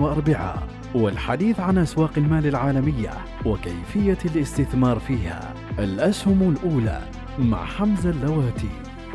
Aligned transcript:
وأربعاء 0.00 0.68
والحديث 0.94 1.60
عن 1.60 1.78
أسواق 1.78 2.10
المال 2.16 2.46
العالمية 2.46 3.10
وكيفية 3.46 4.18
الاستثمار 4.24 4.98
فيها. 4.98 5.54
الأسهم 5.78 6.56
الأولى 6.56 7.00
مع 7.38 7.64
حمزة 7.64 8.10
اللواتي 8.10 8.70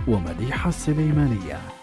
ومديحة 0.08 0.70
السليمانية. 0.70 1.75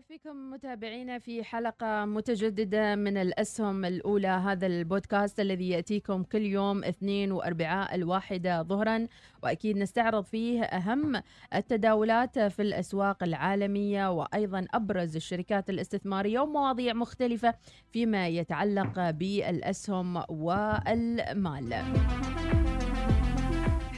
نرحب 0.00 0.08
فيكم 0.08 0.50
متابعينا 0.50 1.18
في 1.18 1.44
حلقة 1.44 2.04
متجددة 2.04 2.94
من 2.94 3.16
الأسهم 3.16 3.84
الأولى 3.84 4.28
هذا 4.28 4.66
البودكاست 4.66 5.40
الذي 5.40 5.68
يأتيكم 5.68 6.22
كل 6.22 6.42
يوم 6.42 6.84
اثنين 6.84 7.32
وأربعاء 7.32 7.94
الواحدة 7.94 8.62
ظهرا 8.62 9.06
وأكيد 9.42 9.76
نستعرض 9.76 10.24
فيه 10.24 10.62
أهم 10.62 11.22
التداولات 11.54 12.38
في 12.38 12.62
الأسواق 12.62 13.22
العالمية 13.22 14.10
وأيضا 14.10 14.66
أبرز 14.74 15.16
الشركات 15.16 15.70
الاستثمارية 15.70 16.40
ومواضيع 16.40 16.92
مختلفة 16.92 17.54
فيما 17.92 18.28
يتعلق 18.28 19.10
بالأسهم 19.10 20.22
والمال. 20.28 21.74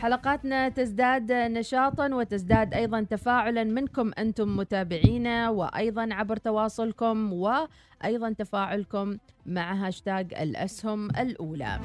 حلقاتنا 0.02 0.68
تزداد 0.68 1.32
نشاطا 1.32 2.14
وتزداد 2.14 2.74
أيضا 2.74 3.02
تفاعلا 3.02 3.64
منكم 3.64 4.10
أنتم 4.18 4.56
متابعينا 4.56 5.50
وأيضا 5.50 6.08
عبر 6.10 6.36
تواصلكم 6.36 7.32
وأيضا 7.32 8.32
تفاعلكم 8.32 9.16
مع 9.46 9.72
هاشتاج 9.72 10.34
الأسهم 10.34 11.10
الأولى. 11.10 11.80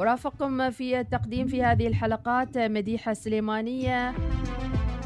أرافقكم 0.00 0.70
في 0.70 1.00
التقديم 1.00 1.46
في 1.46 1.62
هذه 1.62 1.86
الحلقات 1.86 2.58
مديحة 2.58 3.10
السليمانيه 3.10 4.14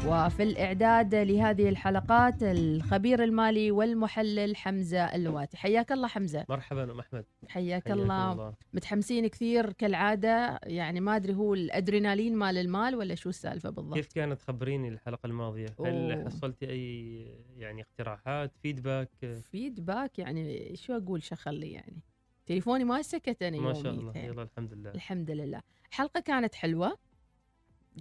وفي 0.07 0.43
الإعداد 0.43 1.15
لهذه 1.15 1.69
الحلقات 1.69 2.43
الخبير 2.43 3.23
المالي 3.23 3.71
والمحلل 3.71 4.55
حمزة 4.55 5.15
اللواتي. 5.15 5.57
حياك 5.57 5.91
الله 5.91 6.07
حمزة. 6.07 6.45
مرحبا 6.49 6.83
أم 6.83 6.99
أحمد. 6.99 7.25
حياك 7.47 7.87
حياكم 7.87 8.01
الله. 8.01 8.53
متحمسين 8.73 9.27
كثير 9.27 9.73
كالعادة. 9.73 10.59
يعني 10.63 10.99
ما 10.99 11.15
أدري 11.15 11.33
هو 11.33 11.53
الأدرينالين 11.53 12.35
مال 12.35 12.57
المال 12.57 12.95
ولا 12.95 13.15
شو 13.15 13.29
السالفة 13.29 13.69
بالضبط. 13.69 13.93
كيف 13.95 14.07
كانت 14.13 14.41
خبريني 14.41 14.87
الحلقة 14.87 15.27
الماضية؟ 15.27 15.67
هل 15.85 16.11
أوه. 16.11 16.25
حصلتي 16.25 16.69
أي 16.69 17.23
يعني 17.57 17.81
اقتراحات 17.81 18.51
فيدباك 18.61 19.09
فيدباك 19.51 20.19
يعني 20.19 20.75
شو 20.75 20.97
أقول 20.97 21.23
شخلي 21.23 21.71
يعني؟ 21.71 22.01
تليفوني 22.45 22.83
ما 22.83 23.01
سكت 23.01 23.43
أنا 23.43 23.59
ما 23.59 23.73
شاء. 23.73 23.93
الله. 23.93 24.17
يلا 24.17 24.41
الحمد 24.41 24.73
لله. 24.73 24.91
الحمد 24.91 25.31
لله. 25.31 25.61
الحلقة 25.89 26.19
كانت 26.19 26.55
حلوة. 26.55 26.97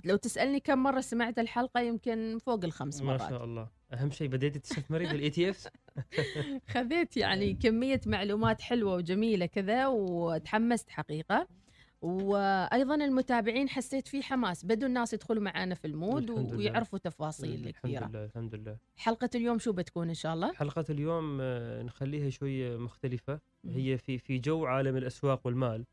لو 0.05 0.17
تسألني 0.17 0.61
كم 0.61 0.83
مرة 0.83 1.01
سمعت 1.01 1.39
الحلقة 1.39 1.81
يمكن 1.81 2.39
فوق 2.47 2.65
الخمس 2.65 3.01
ما 3.03 3.07
مرات. 3.07 3.31
شاء 3.31 3.45
الله. 3.45 3.69
أهم 3.93 4.11
شيء 4.11 4.29
بديتي 4.29 4.59
تستثمري 4.59 5.07
بال 5.07 5.31
ETFs 5.31 5.69
خذيت 6.75 7.17
يعني 7.17 7.55
كمية 7.55 8.01
معلومات 8.07 8.61
حلوة 8.61 8.95
وجميلة 8.95 9.47
كذا 9.47 9.87
وتحمست 9.87 10.91
حقيقة. 10.91 11.49
وأيضا 12.03 12.95
المتابعين 12.95 13.69
حسيت 13.69 14.09
في 14.09 14.23
حماس. 14.23 14.65
بدوا 14.65 14.89
الناس 14.89 15.13
يدخلوا 15.13 15.43
معنا 15.43 15.75
في 15.75 15.87
ال 15.87 15.95
mood 15.95 16.31
الحمد. 16.31 16.55
ويعرفوا 16.55 16.99
تفاصيل 16.99 17.55
الحمد 17.69 17.75
كثيرة. 17.93 18.07
لله 18.09 18.25
الحمد 18.25 18.55
لله. 18.55 18.77
حلقة 18.97 19.31
اليوم 19.35 19.59
شو 19.59 19.73
بتكون 19.73 20.09
إن 20.09 20.15
شاء 20.15 20.35
الله؟ 20.35 20.53
حلقة 20.53 20.85
اليوم 20.91 21.39
آه، 21.41 21.83
نخليها 21.83 22.31
شوية 22.31 22.77
مختلفة. 22.77 23.41
مم. 23.65 23.73
هي 23.73 23.99
في 23.99 24.19
في 24.19 24.39
جو 24.39 24.65
عالم 24.67 24.97
الأسواق 24.97 25.41
والمال. 25.47 25.85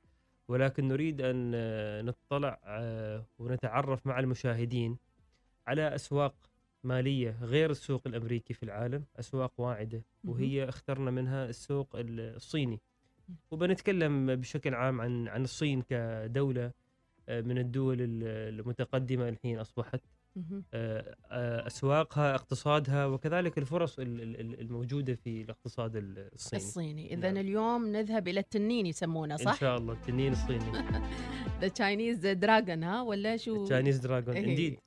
ولكن 0.47 0.87
نريد 0.87 1.21
أن 1.21 1.51
آه، 1.55 2.01
نطلع 2.01 2.59
آه، 2.65 3.25
ونتعرف 3.39 4.07
مع 4.07 4.19
المشاهدين 4.19 4.97
على 5.67 5.95
أسواق 5.95 6.35
مالية 6.83 7.37
غير 7.41 7.69
السوق 7.69 8.01
الأمريكي 8.05 8.53
في 8.53 8.63
العالم 8.63 9.05
أسواق 9.19 9.53
واعدة. 9.61 10.03
وهي 10.23 10.69
اخترنا 10.69 11.11
منها 11.11 11.45
السوق 11.49 11.95
ال- 11.95 12.19
الصيني. 12.35 12.79
وبنتكلم 13.51 14.35
بشكل 14.35 14.73
عام 14.75 15.01
عن 15.01 15.27
عن 15.27 15.43
الصين 15.43 15.81
كدولة 15.81 16.71
آه، 17.29 17.41
من 17.41 17.57
الدول 17.57 18.01
ال- 18.01 18.23
المتقدمة 18.59 19.29
الحين 19.29 19.59
أصبحت 19.59 20.01
أسواقها 21.67 22.35
اقتصادها 22.35 23.05
وكذلك 23.05 23.57
الفرص 23.57 23.99
ال- 23.99 24.21
ال- 24.21 24.39
ال- 24.39 24.59
الموجودة 24.61 25.15
في 25.15 25.41
الاقتصاد 25.41 25.95
ال- 25.95 26.29
الصيني. 26.33 26.63
الصيني. 26.63 27.13
إذا 27.13 27.31
نعم. 27.31 27.37
اليوم 27.45 27.87
نذهب 27.87 28.27
إلى 28.27 28.39
التنين 28.39 28.85
يسمونه 28.85 29.33
إن 29.33 29.39
صح؟ 29.45 29.59
شاء 29.59 29.77
الله 29.77 29.93
التنين 29.93 30.31
الصيني. 30.31 30.71
the 31.61 31.67
Chinese 31.67 32.17
dragon 32.27 32.83
ها؟ 32.83 33.01
ولا 33.01 33.37
شو؟ 33.37 33.65
Chinese 33.65 33.97
dragon 33.99 34.37
indeed 34.37 34.79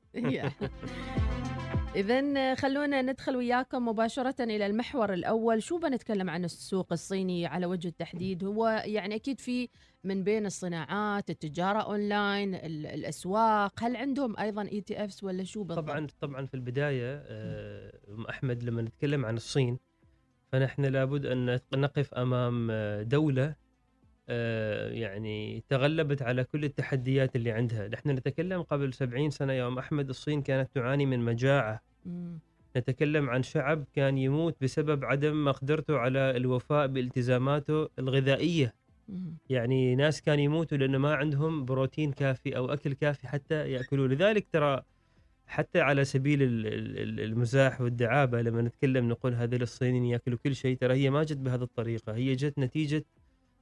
إذا 1.97 2.55
خلونا 2.55 3.03
ندخل 3.03 3.37
وياكم 3.37 3.89
مباشرة 3.89 4.43
إلى 4.45 4.67
المحور 4.67 5.13
الأول، 5.13 5.63
شو 5.63 5.79
بنتكلم 5.79 6.31
عن 6.31 6.45
السوق 6.45 6.93
الصيني 6.93 7.47
على 7.47 7.67
وجه 7.67 7.89
التحديد؟ 7.89 8.45
هو 8.45 8.83
يعني 8.87 9.15
أكيد 9.15 9.41
في 9.41 9.69
من 10.05 10.25
بين 10.25 10.47
الصناعات، 10.47 11.31
التجارة 11.31 11.79
أونلاين، 11.79 12.55
ال- 12.55 12.87
الأسواق، 12.87 13.85
هل 13.85 13.97
عندهم 13.97 14.39
أيضا 14.39 14.63
ETFs 14.63 15.25
ولا 15.25 15.45
شو 15.45 15.63
بالضبط؟ 15.65 15.85
طبعا 15.87 16.07
طبعا 16.21 16.47
في 16.47 16.55
البداية 16.55 17.23
آه، 17.27 17.93
أم 18.09 18.25
أحمد 18.27 18.63
لما 18.63 18.83
نتكلم 18.83 19.25
عن 19.27 19.37
الصين 19.37 19.79
فنحن 20.53 20.85
لابد 20.85 21.27
أن 21.27 21.59
نقف 21.75 22.15
أمام 22.15 22.69
آه، 22.71 23.03
دولة 23.03 23.45
آه، 23.45 23.57
يعني 24.93 25.65
تغلبت 25.69 26.23
على 26.23 26.45
كل 26.45 26.65
التحديات 26.65 27.37
اللي 27.37 27.51
عندها، 27.51 27.89
نحن 27.89 28.11
نتكلم 28.11 28.63
قبل 28.63 28.93
70 28.95 29.31
سنة 29.31 29.53
يا 29.53 29.67
ام 29.67 29.79
أحمد 29.79 30.09
الصين 30.09 30.43
كانت 30.43 30.71
تعاني 30.75 31.07
من 31.07 31.21
مجاعة. 31.21 31.81
مم. 32.07 32.39
نتكلم 32.77 33.31
عن 33.31 33.43
شعب 33.43 33.85
كان 33.95 34.19
يموت 34.19 34.57
بسبب 34.63 35.05
عدم 35.05 35.45
مقدرته 35.45 35.99
على 35.99 36.37
الوفاء 36.37 36.87
بالتزاماته 36.87 37.89
الغذائية. 37.99 38.75
مم. 39.09 39.37
يعني 39.51 39.95
ناس 39.97 40.23
كان 40.23 40.39
يموتوا 40.39 40.79
لأنه 40.79 40.99
ما 40.99 41.15
عندهم 41.15 41.65
بروتين 41.65 42.13
كافي 42.13 42.57
أو 42.57 42.73
أكل 42.73 42.93
كافي 42.93 43.29
حتى 43.29 43.71
يأكلوه. 43.71 44.09
لذلك 44.09 44.47
ترى 44.53 44.83
حتى 45.47 45.81
على 45.81 46.05
سبيل 46.05 46.43
ال- 46.43 46.67
ال- 46.67 46.99
ال- 46.99 47.21
المزاح 47.21 47.81
والدعابة 47.81 48.43
لما 48.43 48.63
نتكلم 48.63 49.09
نقول 49.09 49.35
هذول 49.35 49.63
الصينيين 49.63 50.05
يأكلوا 50.05 50.39
كل 50.45 50.55
شيء 50.55 50.77
ترى 50.77 50.95
هي 50.95 51.11
ما 51.11 51.23
جت 51.23 51.37
بهذه 51.37 51.63
الطريقة. 51.63 52.15
هي 52.15 52.35
جت 52.35 52.59
نتيجة 52.59 52.97
آه، 52.97 53.16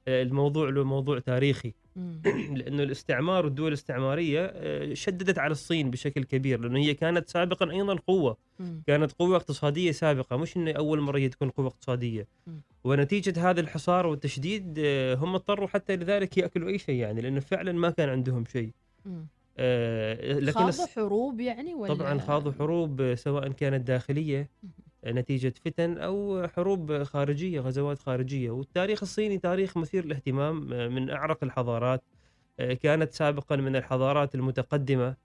الموضوع 0.07 0.69
له 0.69 0.83
موضوع 0.83 1.19
تاريخي. 1.19 1.73
لأنه 2.57 2.83
الاستعمار 2.83 3.45
والدول 3.45 3.67
الاستعمارية 3.67 4.51
آه، 4.53 4.93
شددت 4.93 5.39
على 5.39 5.51
الصين 5.51 5.91
بشكل 5.91 6.23
كبير 6.23 6.59
لأنه 6.59 6.79
هي 6.79 6.93
كانت 6.93 7.29
سابقا 7.29 7.71
أيضا 7.71 7.95
قوة. 7.95 8.37
كانت 8.87 9.11
قوة 9.11 9.35
اقتصادية 9.35 9.91
سابقة 9.91 10.37
مش 10.37 10.57
إنه 10.57 10.71
أول 10.71 10.99
مرة 11.01 11.17
هي 11.17 11.29
تكون 11.29 11.49
قوة 11.49 11.67
اقتصادية 11.67 12.27
مم. 12.47 12.61
ونتيجة 12.83 13.49
هذا 13.49 13.61
الحصار 13.61 14.07
والتشديد 14.07 14.75
آه، 14.79 15.15
هم 15.15 15.35
اضطروا 15.35 15.67
حتى 15.67 15.95
لذلك 15.95 16.37
يأكلوا 16.37 16.69
أي 16.69 16.77
شيء 16.77 16.95
يعني 16.95 17.21
لأنه 17.21 17.39
فعلا 17.39 17.71
ما 17.71 17.89
كان 17.89 18.09
عندهم 18.09 18.45
شيء. 18.45 18.71
آه، 19.57 20.39
لكن 20.39 20.59
خاضوا 20.71 20.85
حروب 20.85 21.39
يعني 21.39 21.73
ولا 21.73 21.93
طبعا 21.93 22.19
خاضوا 22.19 22.51
حروب 22.51 23.15
سواء 23.15 23.51
كانت 23.51 23.87
داخلية 23.87 24.39
آه، 24.63 24.67
نتيجة 25.07 25.53
فتن 25.65 25.97
أو 25.97 26.47
حروب 26.47 27.03
خارجية 27.03 27.59
غزوات 27.59 27.99
خارجية. 27.99 28.49
والتاريخ 28.51 29.03
الصيني 29.03 29.37
تاريخ 29.39 29.77
مثير 29.77 30.05
للاهتمام 30.05 30.73
آه، 30.73 30.87
من 30.87 31.09
أعرق 31.09 31.43
الحضارات 31.43 32.03
آه، 32.59 32.73
كانت 32.73 33.13
سابقا 33.13 33.55
من 33.55 33.75
الحضارات 33.75 34.35
المتقدمة. 34.35 35.15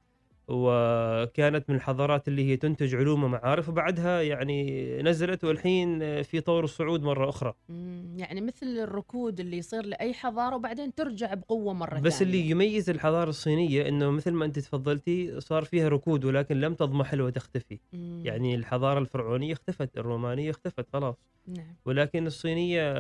وكانت 0.51 1.71
من 1.71 1.77
الحضارات 1.77 2.29
اللي 2.29 2.45
هي 2.49 2.57
تنتج 2.57 2.95
علوم 2.95 3.25
ومعارف 3.25 3.69
وبعدها 3.69 4.23
يعني 4.23 5.03
نزلت 5.03 5.45
والحين 5.45 6.23
في 6.23 6.41
طور 6.41 6.65
الصعود 6.65 7.03
مرة 7.03 7.29
أخرى 7.29 7.55
مم. 7.69 8.15
يعني 8.19 8.41
مثل 8.41 8.67
الركود 8.67 9.41
اللي 9.41 9.57
يصير 9.59 9.87
لأي 9.87 10.15
حضارة 10.15 10.57
وبعدين 10.57 10.95
ترجع 10.95 11.35
بقوة 11.35 11.73
مرة 11.73 11.99
بس 12.01 12.19
ثانية. 12.19 12.33
اللي 12.33 12.51
يميز 12.51 12.91
الحضارة 12.91 13.29
الصينية 13.31 13.89
أنه 13.89 14.11
مثل 14.11 14.31
ما 14.33 14.45
أنت 14.45 14.59
تفضلتي 14.59 15.41
صار 15.41 15.65
فيها 15.65 15.89
ركود 15.89 16.25
ولكن 16.25 16.61
لم 16.61 16.75
تضمحل 16.75 17.21
وتختفي 17.21 17.79
مم. 17.93 18.23
يعني 18.25 18.55
الحضارة 18.55 18.99
الفرعونية 18.99 19.53
اختفت 19.53 19.99
الرومانية 19.99 20.51
اختفت 20.51 20.87
خلاص 20.93 21.17
نعم 21.47 21.75
ولكن 21.85 22.27
الصينية 22.27 22.95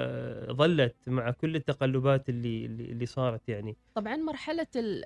ظلت 0.53 0.94
مع 1.06 1.31
كل 1.31 1.56
التقلبات 1.56 2.29
اللي 2.29 2.67
اللي 2.67 3.06
صارت 3.06 3.49
يعني 3.49 3.76
طبعا. 3.94 4.14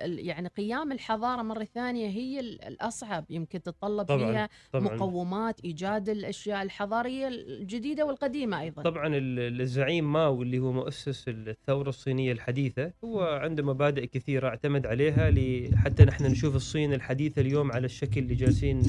ال- 0.01 0.25
يعني 0.27 0.47
قيام 0.47 0.91
الحضارة 0.91 1.41
مرة 1.41 1.63
ثانية 1.63 2.07
هي 2.09 2.34
هي 2.35 2.39
ال- 2.39 2.61
الأصعب 2.65 3.25
يمكن 3.29 3.61
تتطلب 3.61 4.05
طبعاً، 4.05 4.31
فيها 4.31 4.49
طبعا. 4.71 4.95
مقومات 4.95 5.59
إيجاد 5.65 6.09
الأشياء 6.09 6.61
الحضارية 6.63 7.27
الجديدة 7.27 8.05
والقديمة 8.05 8.61
أيضا. 8.61 8.81
طبعا 8.83 9.07
ال- 9.07 9.61
الزعيم 9.61 10.13
ماو 10.13 10.41
اللي 10.41 10.59
هو 10.59 10.71
مؤسس 10.71 11.25
الثورة 11.27 11.89
الصينية 11.89 12.31
الحديثة 12.31 12.91
هو 13.03 13.21
عنده 13.21 13.63
مبادئ 13.63 14.05
كثيرة 14.07 14.47
أعتمد 14.47 14.85
عليها 14.87 15.31
حتى 15.75 16.05
نحن 16.05 16.25
نشوف 16.25 16.55
الصين 16.55 16.93
الحديثة 16.93 17.41
اليوم 17.41 17.71
على 17.71 17.85
الشكل 17.85 18.21
اللي 18.21 18.35
جالسين 18.35 18.79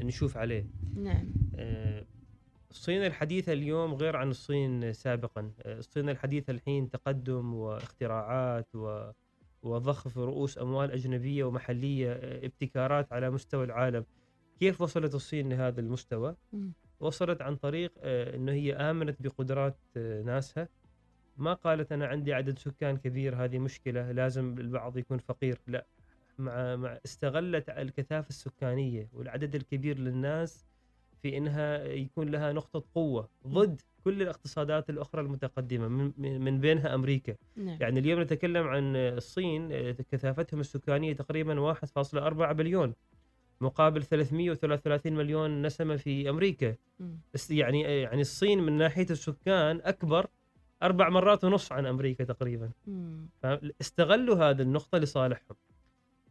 آه، 0.00 0.02
نشوف 0.02 0.36
عليه. 0.36 0.66
نعم. 0.96 1.24
آه، 1.56 2.04
الصين 2.70 3.06
الحديثة 3.06 3.52
اليوم 3.52 3.94
غير 3.94 4.16
عن 4.16 4.30
الصين 4.30 4.92
سابقا. 4.92 5.50
آه، 5.62 5.78
الصين 5.78 6.08
الحديثة 6.08 6.50
الحين 6.50 6.90
تقدم 6.90 7.54
واختراعات 7.54 8.74
و 8.74 9.10
وضخ 9.66 10.16
رؤوس 10.18 10.58
أموال 10.58 10.90
أجنبية 10.90 11.44
ومحلية 11.44 12.12
آه، 12.12 12.46
ابتكارات 12.46 13.12
على 13.12 13.30
مستوى 13.30 13.64
العالم. 13.64 14.04
كيف 14.60 14.80
وصلت 14.80 15.14
الصين 15.14 15.48
لهذا 15.48 15.80
المستوى؟ 15.80 16.36
وصلت 17.00 17.42
عن 17.42 17.56
طريق 17.56 17.92
آه، 17.98 18.36
أنه 18.36 18.52
هي 18.52 18.74
آمنت 18.74 19.22
بقدرات 19.22 19.76
آه، 19.96 20.22
ناسها. 20.22 20.68
ما 21.36 21.52
قالت 21.52 21.92
أنا 21.92 22.06
عندي 22.06 22.34
عدد 22.34 22.58
سكان 22.58 22.96
كبير 22.96 23.44
هذه 23.44 23.58
مشكلة 23.58 24.12
لازم 24.12 24.58
البعض 24.58 24.96
يكون 24.96 25.18
فقير. 25.18 25.60
لا 25.66 25.86
مع, 26.38 26.76
مع 26.76 26.98
استغلت 27.04 27.68
الكثافة 27.68 28.28
السكانية 28.28 29.08
والعدد 29.12 29.54
الكبير 29.54 29.98
للناس 29.98 30.66
في 31.22 31.36
إنها 31.36 31.84
يكون 31.84 32.28
لها 32.28 32.52
نقطة 32.52 32.84
قوة 32.94 33.28
ضد 33.46 33.82
كل 34.06 34.22
الاقتصادات 34.22 34.90
الأخرى 34.90 35.20
المتقدمة 35.20 35.88
من, 36.18 36.60
بينها 36.60 36.94
أمريكا، 36.94 37.34
نعم. 37.56 37.78
يعني 37.80 38.00
اليوم 38.00 38.20
نتكلم 38.20 38.66
عن 38.66 38.96
الصين 38.96 39.92
كثافتهم 39.92 40.60
السكانية 40.60 41.12
تقريبا 41.12 41.74
1.4 41.74 42.52
بليون 42.52 42.94
مقابل 43.60 44.02
333 44.02 45.12
مليون 45.12 45.62
نسمة 45.62 45.96
في 45.96 46.30
أمريكا،. 46.30 46.74
بس 47.34 47.50
يعني 47.50 47.80
يعني 47.82 48.20
الصين 48.20 48.62
من 48.62 48.72
ناحية 48.72 49.06
السكان 49.10 49.80
أكبر 49.84 50.26
أربع 50.82 51.08
مرات 51.08 51.44
ونص 51.44 51.72
عن 51.72 51.86
أمريكا 51.86 52.24
تقريبا، 52.24 52.70
مم. 52.86 53.28
فاستغلوا 53.42 54.36
هذه 54.36 54.62
النقطة 54.62 54.98
لصالحهم. 54.98 55.56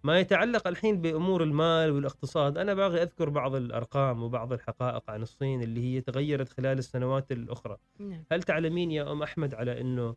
ما 0.06 0.20
يتعلق 0.20 0.68
الحين 0.68 1.02
بأمور 1.02 1.44
المال 1.44 1.92
والاقتصاد 1.92 2.58
أنا 2.58 2.74
باغي 2.74 3.02
أذكر 3.02 3.30
بعض 3.30 3.56
الأرقام 3.56 4.24
وبعض 4.24 4.54
الحقائق 4.54 5.10
عن 5.10 5.22
الصين 5.22 5.64
اللي 5.64 5.82
هي 5.84 6.02
تغيرت 6.02 6.50
خلال 6.50 6.78
السنوات 6.78 7.32
الأخرى 7.32 7.78
نعم 8.00 8.24
هل 8.32 8.44
تعلمين 8.44 8.92
يا 8.92 9.12
أم 9.12 9.24
أحمد 9.24 9.54
على 9.56 9.82
أنه 9.82 10.16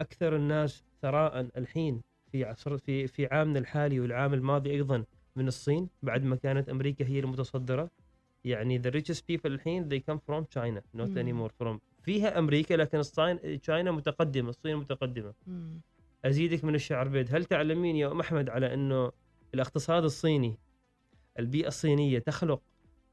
أكثر 0.00 0.36
الناس 0.36 0.84
ثراء 1.02 1.48
الحين 1.56 2.02
في 2.32 2.44
عصر 2.44 2.78
في 2.78 3.06
في 3.06 3.26
عامنا 3.26 3.58
الحالي 3.58 4.00
والعام 4.00 4.34
الماضي 4.34 4.70
أيضا 4.70 5.04
من 5.36 5.48
الصين 5.48 5.88
بعد 6.02 6.24
ما 6.24 6.36
كانت 6.36 6.68
أمريكا 6.68 7.06
هي 7.06 7.18
المتصدرة 7.18 7.90
يعني 8.44 8.82
the 8.82 8.90
richest 8.94 9.20
people 9.20 9.46
الحين 9.46 9.88
they 9.88 10.12
come 10.12 10.18
from 10.18 10.44
China 10.54 10.80
not 11.00 11.08
مم. 11.08 11.16
anymore 11.16 11.50
from 11.64 11.78
فيها 12.02 12.38
أمريكا 12.38 12.74
لكن 12.74 12.98
الصين 12.98 13.60
China 13.60 13.90
متقدمة 13.90 14.48
الصين 14.48 14.76
متقدمة 14.76 15.34
مم. 15.46 15.80
أزيدك 16.24 16.64
من 16.64 16.74
الشعر 16.74 17.08
بيد 17.08 17.34
هل 17.34 17.44
تعلمين 17.44 17.96
يا 17.96 18.12
أم 18.12 18.20
أحمد 18.20 18.48
على 18.50 18.74
إنه 18.74 19.12
الاقتصاد 19.54 20.04
الصيني 20.04 20.58
البيئة 21.38 21.68
الصينية 21.68 22.18
تخلق 22.18 22.62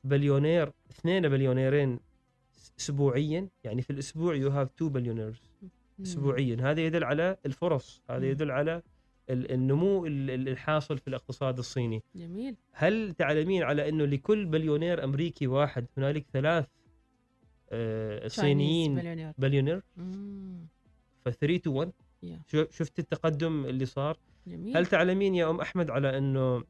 بليونير 0.04 0.72
اثنين 0.92 1.30
بليونيرين 1.30 2.00
اسبوعيا 2.80 3.48
يعني 3.64 3.82
في 3.82 3.90
الأسبوع 3.90 4.36
you 4.36 4.50
have 4.50 4.70
two 4.72 4.90
billionaires. 4.90 5.42
اسبوعيا 6.02 6.58
هذا 6.62 6.82
يدل 6.82 7.04
على 7.04 7.38
الفرص 7.46 8.02
هذا. 8.10 8.26
يدل 8.30 8.52
على 8.52 8.82
ال- 9.30 9.52
النمو 9.52 10.06
ال- 10.06 10.30
ال- 10.30 10.50
الحاصل 10.50 10.98
في 10.98 11.08
الاقتصاد 11.08 11.58
الصيني 11.58 12.04
جميل 12.16 12.56
هل 12.72 13.14
تعلمين 13.14 13.64
على 13.64 13.90
إنه 13.90 14.06
لكل 14.06 14.46
بليونير 14.46 15.04
أمريكي 15.04 15.48
واحد 15.48 15.86
هنالك 15.98 16.26
ثلاث 16.34 16.66
آه، 17.72 18.28
صينيين. 18.28 18.96
بليونير 19.38 19.82
مم. 19.98 20.68
ف 21.26 21.30
3 21.30 21.58
to 21.58 21.72
1 21.80 21.92
Yeah. 22.26 22.68
شفت 22.70 23.00
التقدم 23.00 23.66
اللي 23.66 23.86
صار 23.86 24.18
جميل 24.48 24.78
هل 24.78 24.86
تعلمين 24.86 25.36
يا 25.36 25.50
أم 25.50 25.62
أحمد 25.62 25.90
على 25.90 26.18
إنه 26.18 26.64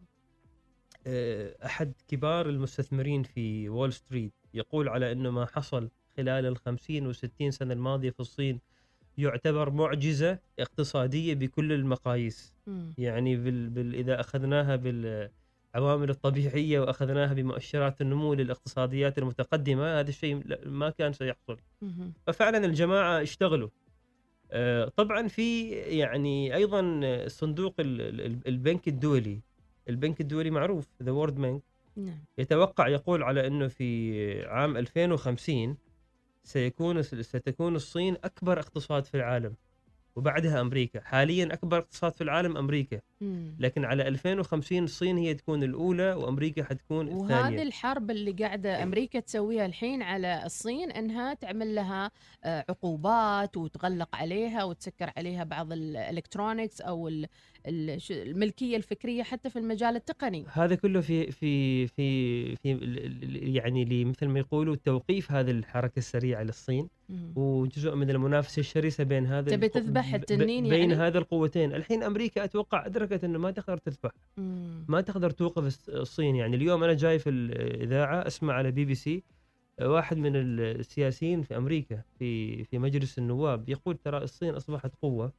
آه، 1.07 1.55
أحد 1.65 1.93
كبار 2.07 2.49
المستثمرين 2.49 3.23
في 3.23 3.69
وول 3.69 3.93
ستريت 3.93 4.33
يقول 4.53 4.89
على 4.89 5.11
إنه 5.11 5.29
ما 5.31 5.45
حصل 5.45 5.89
خلال 6.17 6.45
الخمسين 6.45 7.07
والستين 7.07 7.51
سنة 7.51 7.73
الماضية 7.73 8.09
في 8.09 8.19
الصين 8.19 8.59
يعتبر 9.17 9.69
معجزة 9.69 10.39
اقتصادية 10.59 11.33
بكل 11.33 11.71
المقاييس 11.71 12.53
مم. 12.67 12.93
يعني 12.97 13.35
بال 13.35 13.69
بال 13.69 13.95
إذا 13.95 14.19
أخذناها 14.19 14.75
بالعوامل 14.75 16.09
الطبيعية 16.09 16.79
وأخذناها 16.79 17.33
بمؤشرات 17.33 18.01
النمو 18.01 18.33
للاقتصاديات 18.33 19.17
المتقدمة 19.17 19.99
هذا 19.99 20.09
الشيء 20.09 20.43
ما 20.65 20.89
كان 20.89 21.13
سيحصل. 21.13 21.57
ففعلا 22.27 22.65
الجماعة 22.65 23.21
اشتغلوا 23.21 23.69
طبعا 24.95 25.27
في 25.27 25.69
يعني 25.71 26.55
أيضا 26.55 27.01
صندوق 27.27 27.73
ال- 27.79 28.01
ال- 28.21 28.47
البنك 28.47 28.87
الدولي. 28.87 29.39
البنك 29.89 30.21
الدولي 30.21 30.49
معروف 30.51 30.87
ذا 31.03 31.11
وورد 31.11 31.61
نعم. 31.97 32.19
يتوقع 32.37 32.87
يقول 32.87 33.23
على 33.23 33.47
إنه 33.47 33.67
في 33.67 34.45
عام 34.45 34.77
2050 34.77 35.77
سيكون 36.43 37.01
ستكون 37.01 37.75
الصين 37.75 38.17
أكبر 38.23 38.59
اقتصاد 38.59 39.05
في 39.05 39.17
العالم 39.17 39.55
وبعدها 40.15 40.61
أمريكا. 40.61 41.01
حاليا 41.01 41.53
أكبر 41.53 41.77
اقتصاد 41.77 42.13
في 42.13 42.21
العالم 42.23 42.57
أمريكا. 42.57 42.99
لكن 43.59 43.85
على 43.85 44.07
2050 44.07 44.83
الصين 44.83 45.17
هي 45.17 45.33
تكون 45.33 45.63
الأولى 45.63 46.13
وأمريكا 46.13 46.63
حتكون 46.63 47.07
وهذه 47.07 47.23
الثانية 47.23 47.63
الحرب 47.63 48.11
اللي 48.11 48.31
قاعدة 48.31 48.83
أمريكا 48.83 49.19
تسويها 49.19 49.65
الحين 49.65 50.01
على 50.01 50.45
الصين 50.45 50.91
إنها 50.91 51.33
تعمل 51.33 51.75
لها 51.75 52.11
آه، 52.43 52.65
عقوبات 52.69 53.57
وتغلق 53.57 54.15
عليها 54.15 54.63
وتسكر 54.63 55.11
عليها 55.17 55.43
بعض 55.43 55.71
الالكترونكس 55.71 56.81
أو 56.81 57.09
الملكية 58.11 58.77
الفكرية 58.77 59.23
حتى 59.23 59.49
في 59.49 59.59
المجال 59.59 59.95
التقني. 59.95 60.45
هذا 60.53 60.75
كله 60.75 61.01
في 61.01 61.31
في 61.31 61.87
في 61.87 62.55
في 62.55 62.77
يعني 63.33 64.05
مثل 64.05 64.27
ما 64.27 64.39
يقولوا 64.39 64.75
توقيف 64.75 65.31
هذه 65.31 65.51
الحركة 65.51 65.97
السريعة 65.99 66.43
للصين. 66.43 66.89
وجزء 67.35 67.95
من 67.95 68.09
المنافسة 68.09 68.59
الشرسة 68.59 69.03
بين 69.03 69.25
هذا 69.25 69.51
تبي 69.55 69.69
تذبح 69.69 70.13
التنين 70.13 70.69
بين 70.69 70.91
يعني؟ 70.91 70.93
هذا 70.93 71.17
القوتين. 71.17 71.75
الحين 71.75 72.03
أمريكا 72.03 72.43
أتوقع 72.43 72.87
ادركت 73.09 73.23
إنه 73.23 73.39
ما 73.39 73.51
تقدر 73.51 73.77
تذبح. 73.77 74.11
ما 74.87 75.01
تقدر 75.01 75.29
توقف 75.29 75.89
الصين 75.89 76.35
يعني 76.35 76.55
اليوم 76.55 76.83
أنا 76.83 76.93
جاي 76.93 77.19
في 77.19 77.29
الإذاعة 77.29 78.27
أسمع 78.27 78.53
على 78.53 78.71
بي 78.71 78.85
بي 78.85 78.95
سي 78.95 79.23
واحد 79.81 80.17
من 80.17 80.31
السياسيين 80.35 81.41
في 81.41 81.57
أمريكا 81.57 82.01
في 82.19 82.63
في 82.63 82.77
مجلس 82.77 83.19
النواب 83.19 83.69
يقول 83.69 83.97
ترى 83.97 84.17
الصين 84.17 84.55
أصبحت 84.55 84.91
قوة. 85.01 85.33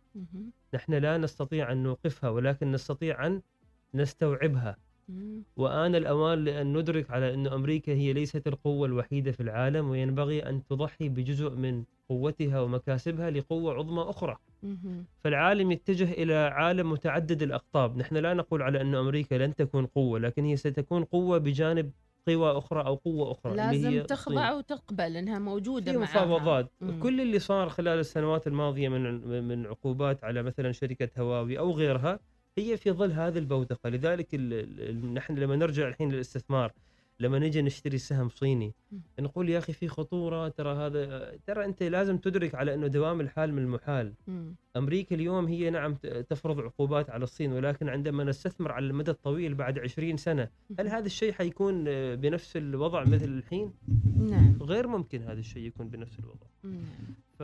نحن 0.74 0.94
لا 0.94 1.18
نستطيع 1.18 1.72
أن 1.72 1.82
نوقفها 1.82 2.30
ولكن 2.30 2.72
نستطيع 2.72 3.26
أن 3.26 3.42
نستوعبها. 3.94 4.76
وآن 5.56 5.94
الأوان 5.94 6.44
لأن 6.44 6.78
ندرك 6.78 7.10
على 7.10 7.34
أن 7.34 7.46
أمريكا 7.46 7.92
هي 7.92 8.12
ليست 8.12 8.46
القوة 8.46 8.86
الوحيدة 8.86 9.32
في 9.32 9.40
العالم 9.42 9.88
وينبغي 9.88 10.48
أن 10.48 10.64
تضحي 10.64 11.08
بجزء 11.08 11.50
من 11.50 11.84
قوتها 12.08 12.60
ومكاسبها 12.60 13.30
لقوة 13.30 13.74
عظمى 13.74 14.02
أخرى. 14.02 14.38
فالعالم 15.24 15.72
يتجه 15.72 16.12
إلى 16.12 16.34
عالم 16.34 16.90
متعدد 16.92 17.42
الأقطاب. 17.42 17.96
نحن 17.96 18.16
لا 18.16 18.34
نقول 18.34 18.62
على 18.62 18.80
أن 18.80 18.94
أمريكا 18.94 19.34
لن 19.34 19.54
تكون 19.54 19.86
قوة 19.86 20.18
لكن 20.18 20.44
هي 20.44 20.56
ستكون 20.56 21.04
قوة 21.04 21.38
بجانب 21.38 21.90
قوى 22.26 22.58
أخرى 22.58 22.86
أو 22.86 22.94
قوة 22.94 23.32
أخرى 23.32 23.52
اللي 23.52 23.62
لازم 23.62 23.88
هي 23.88 24.00
تخضع 24.02 24.48
الصين. 24.48 24.58
وتقبل 24.58 25.16
إنها 25.16 25.38
موجودة 25.38 25.92
في 25.92 25.98
مفاوضات. 25.98 26.70
كل 27.02 27.20
اللي 27.20 27.38
صار 27.38 27.68
خلال 27.68 27.98
السنوات 27.98 28.46
الماضية 28.46 28.88
من 28.88 29.20
من 29.48 29.66
عقوبات 29.66 30.24
على 30.24 30.42
مثلا 30.42 30.72
شركة 30.72 31.08
هواوي 31.18 31.58
أو 31.58 31.72
غيرها 31.72 32.20
هي 32.58 32.76
في 32.76 32.90
ظل 32.92 33.12
هذه 33.12 33.38
البوتقة 33.38 33.90
لذلك 33.90 34.34
ال- 34.34 34.52
ال- 34.90 35.14
نحن 35.14 35.34
لما 35.34 35.56
نرجع 35.56 35.88
الحين 35.88 36.12
للاستثمار 36.12 36.72
لما 37.20 37.38
نجي 37.38 37.62
نشتري 37.62 37.98
سهم 37.98 38.28
صيني. 38.28 38.74
نقول 39.20 39.48
يا 39.48 39.58
أخي 39.58 39.72
في 39.72 39.88
خطورة 39.88 40.48
ترى 40.48 40.74
هذا 40.74 41.32
ترى 41.46 41.64
أنت 41.64 41.82
لازم 41.82 42.18
تدرك 42.18 42.54
على 42.54 42.74
أنه 42.74 42.86
دوام 42.86 43.20
الحال 43.20 43.52
من 43.52 43.62
المحال 43.62 44.14
مم. 44.26 44.54
أمريكا 44.76 45.14
اليوم 45.14 45.46
هي 45.46 45.70
نعم 45.70 45.94
تفرض 46.28 46.60
عقوبات 46.60 47.10
على 47.10 47.24
الصين 47.24 47.52
ولكن 47.52 47.88
عندما 47.88 48.24
نستثمر 48.24 48.72
على 48.72 48.86
المدى 48.86 49.10
الطويل 49.10 49.54
بعد 49.54 49.78
20 49.78 50.16
سنة 50.16 50.48
هل 50.78 50.88
هذا 50.88 51.06
الشيء 51.06 51.32
حيكون 51.32 51.84
آه، 51.88 52.14
بنفس 52.14 52.56
الوضع 52.56 53.04
مثل 53.04 53.28
الحين؟ 53.28 53.72
نعم 54.16 54.58
غير 54.62 54.86
ممكن 54.86 55.22
هذا 55.22 55.40
الشيء 55.40 55.62
يكون 55.62 55.88
بنفس 55.88 56.18
الوضع 56.18 56.46
نعم. 56.64 56.84
ف... 57.38 57.42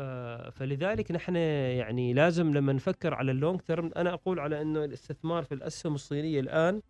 فلذلك 0.58 1.10
نحن 1.12 1.36
يعني 1.36 2.12
لازم 2.12 2.54
لما 2.54 2.72
نفكر 2.72 3.14
على 3.14 3.30
اللونج 3.30 3.60
تيرم 3.60 3.90
أنا 3.96 4.12
أقول 4.12 4.40
على 4.40 4.62
إنه 4.62 4.84
الاستثمار 4.84 5.42
في 5.42 5.54
الأسهم 5.54 5.94
الصينية 5.94 6.40
الآن. 6.40 6.82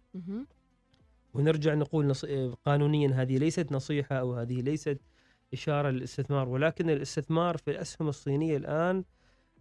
ونرجع 1.37 1.75
نقول 1.75 2.07
نص... 2.07 2.25
قانونيا 2.65 3.09
هذه 3.09 3.39
ليست 3.39 3.73
نصيحة 3.73 4.17
أو 4.17 4.35
هذه 4.35 4.61
ليست 4.61 5.01
إشارة 5.53 5.91
للاستثمار 5.91 6.49
ولكن 6.49 6.91
الاستثمار 6.91 7.57
في 7.57 7.71
الأسهم 7.71 8.09
الصينية 8.09 8.57
الآن 8.57 9.05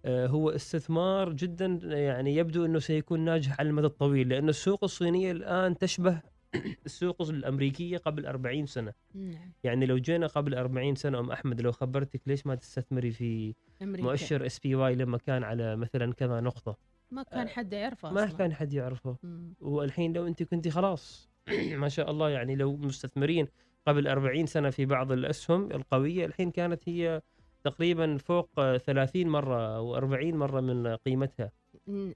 آه، 0.05 0.27
هو 0.27 0.50
استثمار 0.50 1.34
جدا 1.34 1.79
يعني 1.84 2.36
يبدو 2.36 2.65
إنه 2.65 2.79
سيكون 2.79 3.20
ناجح 3.20 3.60
على 3.60 3.70
المدى 3.70 3.88
الطويل 3.88 4.29
لأن 4.29 4.50
السوق 4.50 4.84
الصينية 4.84 5.32
الآن 5.32 5.77
تشبه 5.77 6.22
السوق 6.86 7.22
الأمريكية 7.22 7.98
قبل 7.98 8.25
40 8.25 8.65
سنة 8.65 8.94
نعم 9.13 9.51
يعني 9.63 9.86
لو 9.86 9.98
جينا 9.98 10.27
قبل 10.27 10.55
40 10.55 10.96
سنة 10.96 11.20
أم 11.20 11.32
أحمد 11.32 11.62
لو 11.62 11.72
خبرتك 11.72 12.22
ليش 12.27 12.48
ما 12.48 12.55
تستثمري 12.55 13.12
في 13.12 13.55
أمريكا. 13.82 14.08
مؤشر 14.08 14.46
SPY 14.46 14.96
لما 14.96 15.17
كان 15.17 15.44
على 15.44 15.75
مثلا 15.75 16.13
كذا 16.13 16.41
نقطة 16.41 16.77
ما 17.12 17.24
كان 17.24 17.48
حد 17.48 17.74
يعرفه 17.74 18.12
ما 18.12 18.25
أصلاً. 18.25 18.38
كان 18.38 18.53
حد 18.53 18.74
يعرفه 18.74 19.17
مم. 19.24 19.53
والحين 19.60 20.13
لو 20.13 20.27
أنت 20.27 20.44
كنت 20.44 20.67
خلاص 20.67 21.29
ما 21.84 21.90
شاء 21.90 22.12
الله 22.12 22.30
يعني 22.30 22.56
لو 22.56 22.75
مستثمرين 22.75 23.48
قبل 23.88 24.08
40 24.08 24.46
سنة 24.46 24.70
في 24.70 24.86
بعض 24.86 25.12
الأسهم 25.12 25.72
القوية 25.72 26.25
الحين 26.25 26.52
كانت 26.52 26.90
هي 26.90 27.22
تقريبا 27.64 28.18
فوق 28.18 28.50
30 28.78 29.28
مرة 29.28 29.78
أو 29.78 29.96
40 29.96 30.36
مرة 30.36 30.62
من 30.62 30.96
قيمتها 30.96 31.52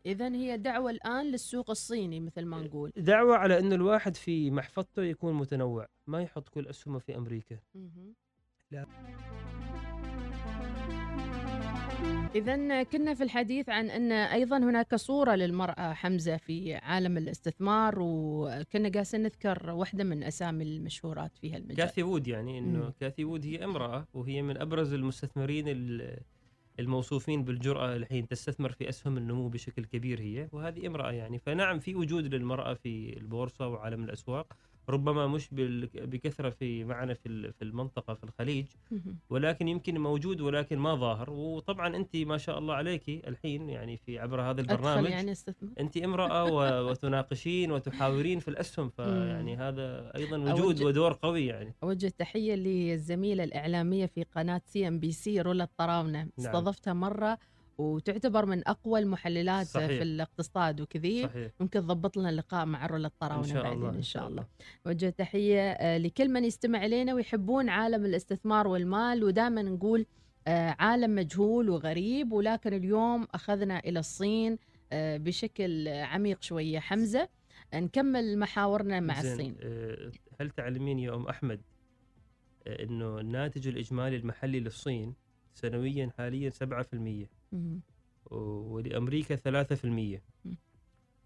اذا 0.05 0.35
هي 0.35 0.57
دعوة 0.57 0.91
الآن 0.91 1.25
للسوق 1.25 1.69
الصيني 1.69 2.19
مثل 2.19 2.45
ما 2.45 2.61
نقول 2.61 2.91
دعوة 2.97 3.35
على 3.35 3.59
انه 3.59 3.75
الواحد 3.75 4.15
في 4.15 4.51
محفظته 4.51 5.03
يكون 5.03 5.33
متنوع 5.33 5.87
ما 6.07 6.21
يحط 6.21 6.49
كل 6.49 6.67
أسهمه 6.67 6.99
في 6.99 7.17
أمريكا. 7.17 7.57
لا. 8.71 8.85
إذا 12.35 12.83
كنا 12.83 13.13
في 13.13 13.23
الحديث 13.23 13.69
عن 13.69 13.89
أن 13.89 14.11
أيضا 14.11 14.57
هناك 14.57 14.95
صورة 14.95 15.35
للمرأة 15.35 15.93
حمزة 15.93 16.37
في 16.37 16.75
عالم 16.75 17.17
الاستثمار 17.17 17.95
وكنا 17.99 18.89
قاسين 18.89 19.21
نذكر 19.23 19.71
واحدة 19.71 20.03
من 20.03 20.23
أسامي 20.23 20.63
المشهورات 20.63 21.37
في 21.37 21.53
هالمجال 21.55 21.75
كاثي 21.77 22.03
وود 22.03 22.27
يعني 22.27 22.61
مم. 22.61 22.93
كاثي 22.99 23.25
وود 23.25 23.45
هي 23.45 23.63
امرأة 23.63 24.07
وهي 24.13 24.41
من 24.41 24.57
أبرز 24.61 24.93
المستثمرين 24.93 25.65
ال- 25.67 26.19
الموصوفين 26.79 27.43
بالجرأة 27.43 27.95
الحين 27.95 28.27
تستثمر 28.27 28.71
في 28.71 28.89
أسهم 28.89 29.17
النمو 29.17 29.49
بشكل 29.49 29.85
كبير 29.85 30.19
هي 30.21 30.47
وهذه 30.51 30.87
امرأة 30.87 31.11
يعني. 31.11 31.39
فنعم 31.39 31.79
في 31.79 31.95
وجود 31.95 32.33
للمرأة 32.35 32.73
في 32.73 33.17
البورصة 33.17 33.67
وعالم 33.67 34.03
الأسواق. 34.03 34.53
ربما 34.89 35.27
مش 35.27 35.47
بكثرة 35.93 36.49
في 36.49 36.83
معنا 36.83 37.13
في 37.13 37.51
في 37.51 37.61
المنطقة 37.61 38.13
في 38.13 38.23
الخليج. 38.23 38.65
ولكن 39.29 39.67
يمكن 39.67 39.97
موجود 39.97 40.41
ولكن 40.41 40.77
ما 40.77 40.95
ظاهر. 40.95 41.29
وطبعا 41.29 41.95
أنت 41.95 42.15
ما 42.15 42.37
شاء 42.37 42.59
الله 42.59 42.73
عليك 42.73 43.09
الحين 43.27 43.69
يعني 43.69 43.97
في 43.97 44.19
عبر 44.19 44.41
هذا 44.41 44.61
البرنامج 44.61 45.09
يعني 45.09 45.31
استثمار 45.31 45.71
أنت 45.79 45.97
امرأة 45.97 46.43
و- 46.43 46.89
وتناقشين 46.89 47.71
وتحاورين 47.71 48.39
في 48.39 48.47
الأسهم. 48.47 48.89
فيعني 48.89 49.57
هذا 49.57 50.11
أيضا 50.15 50.37
وجود 50.37 50.77
أوجه- 50.79 50.81
ودور 50.85 51.13
قوي 51.13 51.45
يعني. 51.45 51.73
أوجه 51.83 52.07
تحية 52.17 52.55
للزميلة 52.55 53.43
الإعلامية 53.43 54.05
في 54.05 54.23
قناة 54.23 54.61
CNBC 54.65 55.41
رولا 55.41 55.63
الطراونة. 55.63 56.27
استضفتها 56.39 56.93
مرة 56.93 57.37
وتعتبر 57.79 58.45
من 58.45 58.67
أقوى 58.67 58.99
المحللات 58.99 59.67
صحيح. 59.67 59.87
في 59.87 60.01
الاقتصاد 60.01 60.81
وكذي. 60.81 61.23
صحيح. 61.23 61.51
ممكن 61.59 61.81
تضبط 61.81 62.17
لنا 62.17 62.31
لقاء 62.31 62.65
مع 62.65 62.85
رولا 62.85 63.11
شاء 63.21 63.63
بعدين 63.63 63.71
الله 63.73 63.89
إن 63.89 64.01
شاء 64.01 64.27
الله. 64.27 64.45
وجه 64.85 65.09
تحية 65.09 65.71
آه، 65.71 65.97
لكل 65.97 66.29
من 66.29 66.45
يستمع 66.45 66.85
إلينا 66.85 67.13
ويحبون 67.13 67.69
عالم 67.69 68.05
الاستثمار 68.05 68.67
والمال 68.67 69.23
ودائما 69.23 69.61
نقول 69.61 70.05
آه، 70.47 70.75
عالم 70.79 71.15
مجهول 71.15 71.69
وغريب 71.69 72.31
ولكن 72.31 72.73
اليوم 72.73 73.27
أخذنا 73.33 73.79
إلى 73.79 73.99
الصين 73.99 74.57
آه، 74.91 75.17
بشكل 75.17 75.87
عميق 75.87 76.41
شوية. 76.41 76.79
حمزة 76.79 77.29
نكمل 77.73 78.39
محاورنا 78.39 78.99
مع 78.99 79.21
زين، 79.21 79.31
الصين. 79.31 79.55
هل 80.41 80.49
تعلمين 80.49 80.99
يا 80.99 81.15
ام 81.15 81.27
احمد 81.27 81.61
إنه 82.67 83.19
الناتج 83.19 83.67
الإجمالي 83.67 84.15
المحلي 84.15 84.59
للصين 84.59 85.13
سنويا 85.53 86.11
حاليا 86.17 86.49
7% 86.49 87.38
مهم. 87.51 87.81
و- 88.31 88.35
ولأمريكا 88.75 89.35
3% 89.35 90.23
م. 90.45 90.53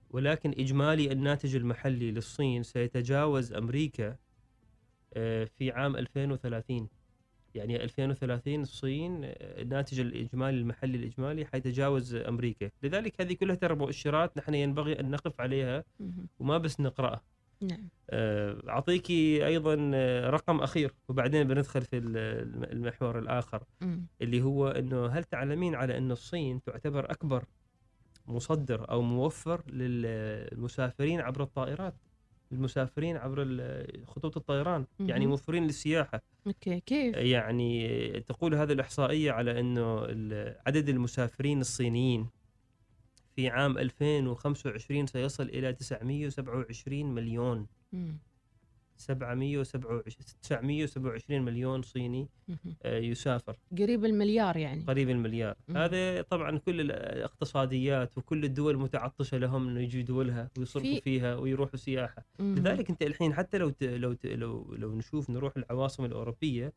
ولكن 0.10 0.50
إجمالي 0.52 1.12
الناتج 1.12 1.56
المحلي 1.56 2.12
للصين 2.12 2.64
سيتجاوز 2.64 3.54
أمريكا 3.54 4.18
آه، 5.14 5.46
في 5.46 5.72
عام 5.72 5.96
2030 5.96 6.90
يعني 7.56 7.84
2030 7.84 8.62
الصين 8.62 9.22
آه، 9.24 9.62
الناتج 9.62 10.00
الإجمالي 10.00 10.58
المحلي 10.58 10.98
الإجمالي 10.98 11.46
حيتجاوز 11.46 12.16
أمريكا 12.16 12.70
لذلك 12.84 13.22
هذه 13.22 13.34
كلها 13.34 13.56
ترى 13.56 13.76
مؤشرات 13.76 14.38
نحن 14.38 14.54
ينبغي 14.54 15.00
أن 15.00 15.12
نقف 15.12 15.42
عليها. 15.42 15.84
وما 16.40 16.58
بس 16.58 16.80
نقرأها 16.80 17.22
نعم 17.64 17.90
آه، 18.10 18.58
اعطيكي 18.70 19.46
أيضا 19.46 19.92
آه، 19.94 20.30
رقم 20.30 20.60
أخير 20.60 20.94
وبعدين 21.10 21.48
بندخل 21.48 21.82
في 21.82 21.98
ال- 21.98 22.72
المحور 22.72 23.20
الآخر 23.20 23.64
مم. 23.82 24.06
اللي 24.22 24.42
هو 24.42 24.68
إنه 24.68 25.06
هل 25.08 25.24
تعلمين 25.24 25.76
على 25.76 25.98
إن 25.98 26.12
الصين 26.12 26.64
تعتبر 26.64 27.12
أكبر 27.12 27.44
مصدر 28.28 28.90
أو 28.92 29.02
موفر 29.02 29.62
للمسافرين 29.72 31.22
عبر 31.22 31.44
الطائرات 31.44 31.94
المسافرين 32.52 33.18
عبر 33.18 33.48
خطوط 34.08 34.38
الطيران 34.38 34.86
يعني 35.00 35.20
مهم. 35.20 35.30
موفرين 35.30 35.64
للسياحة 35.64 36.22
أوكي 36.48 36.80
كيف؟ 36.80 37.16
يعني 37.16 38.20
تقول 38.20 38.56
هذه 38.56 38.72
الإحصائية 38.72 39.32
على 39.32 39.60
إنه 39.60 40.00
عدد 40.68 40.90
المسافرين 40.90 41.62
الصينيين 41.62 42.28
في 43.36 43.50
عام 43.50 43.78
2025 43.78 45.08
سيصل 45.08 45.44
إلى 45.44 45.74
927 45.74 47.06
مليون 47.06 47.68
مم. 47.94 48.18
727 48.98 50.14
927 50.42 51.42
مليون 51.42 51.82
صيني. 51.82 52.28
آه، 52.84 52.98
يسافر 53.00 53.56
قريب 53.78 54.06
المليار 54.06 54.58
يعني 54.58 54.84
قريب 54.88 55.10
المليار 55.10 55.56
مم. 55.68 55.78
هذا 55.78 56.22
طبعا 56.22 56.58
كل 56.58 56.82
الاقتصاديات 56.82 58.18
وكل 58.18 58.44
الدول 58.44 58.78
متعطشة 58.78 59.38
لهم 59.38 59.68
إنه 59.68 59.80
يجي 59.80 60.04
دولها 60.04 60.50
ويصرفوا 60.58 60.90
في- 60.90 61.02
فيها 61.02 61.36
ويروحوا 61.36 61.78
سياحة. 61.78 62.26
لذلك 62.40 62.90
أنت 62.90 63.02
الحين 63.02 63.34
حتى 63.34 63.58
لو 63.58 63.70
ت... 63.70 63.84
لو 63.84 64.14
ت... 64.14 64.26
لو 64.26 64.74
لو 64.76 64.96
نشوف 64.96 65.30
نروح 65.30 65.54
العواصم 65.58 66.06
الأوروبية 66.06 66.74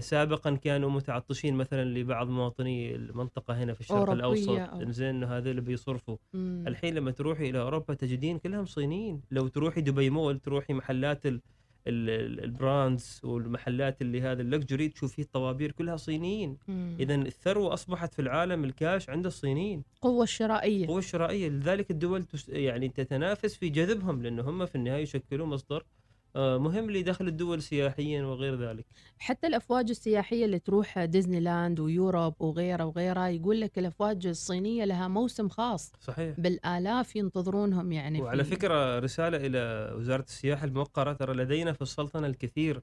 سابقا 0.00 0.50
كانوا 0.56 0.90
متعطشين 0.90 1.54
مثلا 1.54 1.84
لبعض 1.98 2.28
مواطني 2.28 2.94
المنطقة 2.94 3.62
هنا 3.62 3.72
في 3.74 3.80
الشرق 3.80 4.10
الأوسط. 4.10 4.48
أو- 4.48 4.74
إنزين 4.74 5.08
إنه 5.08 5.26
هذول 5.26 5.60
بيصرفوا. 5.60 6.16
مم. 6.34 6.64
الحين 6.66 6.94
لما 6.94 7.10
تروحي 7.10 7.50
إلى 7.50 7.60
أوروبا 7.60 7.94
تجدين 7.94 8.38
كلهم 8.38 8.66
صينيين. 8.66 9.20
لو 9.30 9.48
تروحي 9.48 9.80
دبي 9.80 10.10
مول 10.10 10.38
تروحي 10.38 10.74
محلات 10.74 11.26
ال 11.26 11.40
ال- 11.86 12.10
ال- 12.10 12.44
ال 12.44 12.55
brands 12.55 13.20
والمحلات 13.24 14.02
اللي 14.02 14.20
هذا 14.22 14.42
ال 14.42 14.49
luxury 14.49 14.88
تشوفي 14.88 15.22
الطوابير 15.22 15.72
كلها 15.72 15.96
صينيين. 15.96 16.56
اذا 17.00 17.14
الثروة 17.14 17.74
أصبحت 17.74 18.14
في 18.14 18.22
العالم 18.22 18.64
الكاش 18.64 19.10
عند 19.10 19.26
الصينيين. 19.26 19.82
قوة 20.00 20.22
الشرائية. 20.22 20.82
القوه 20.84 20.98
الشرائية. 20.98 21.48
لذلك 21.48 21.90
الدول 21.90 22.24
يعني 22.48 22.88
تتنافس 22.88 23.56
في 23.56 23.68
جذبهم 23.68 24.22
لأنه 24.22 24.42
هم 24.42 24.66
في 24.66 24.74
النهاية 24.74 25.02
يشكلوا 25.02 25.46
مصدر 25.46 25.84
مهم 26.36 26.90
لدخل 26.90 27.28
الدول 27.28 27.62
سياحيا 27.62 28.22
وغير 28.24 28.54
ذلك. 28.70 28.84
حتى 29.18 29.46
الأفواج 29.46 29.90
السياحية 29.90 30.44
اللي 30.44 30.58
تروح 30.58 31.04
ديزني 31.04 31.40
لاند 31.40 31.80
و 31.80 31.88
Europe 31.88 32.34
وغيره 32.42 32.84
وغيره 32.84 33.28
يقول 33.28 33.60
لك 33.60 33.78
الأفواج 33.78 34.26
الصينية 34.26 34.84
لها 34.84 35.08
موسم 35.08 35.48
خاص. 35.48 35.92
صحيح. 36.00 36.40
بالآلاف 36.40 37.16
ينتظرونهم 37.16 37.92
يعني 37.92 38.22
وعلى 38.22 38.44
في- 38.44 38.50
فكرة 38.50 38.98
رسالة 38.98 39.36
إلى 39.46 39.92
وزارة 39.98 40.22
السياحة 40.24 40.64
الموقرة 40.66 41.12
ترى 41.12 41.34
لدينا 41.34 41.72
في 41.72 41.82
السلطنة 41.82 42.26
الكثير 42.26 42.82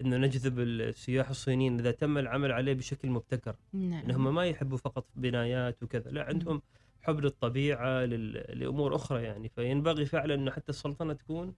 إنه 0.00 0.16
نجذب 0.16 0.58
السياح 0.60 1.28
الصينيين 1.30 1.78
إذا 1.80 1.90
تم 1.90 2.18
العمل 2.18 2.52
عليه 2.52 2.72
بشكل 2.74 3.08
مبتكر. 3.10 3.56
نعم. 3.72 4.04
إنهم 4.04 4.34
ما 4.34 4.46
يحبوا 4.46 4.78
فقط 4.78 5.06
بنايات 5.16 5.82
وكذا 5.82 6.10
لا 6.10 6.22
عندهم 6.24 6.62
حب 7.02 7.20
للطبيعة 7.20 8.04
لل- 8.04 8.44
لأمور 8.60 8.94
أخرى 8.94 9.22
يعني. 9.22 9.48
فينبغي 9.48 10.06
فعلا 10.06 10.34
إنه 10.34 10.50
حتى 10.50 10.68
السلطنة 10.68 11.12
تكون 11.12 11.54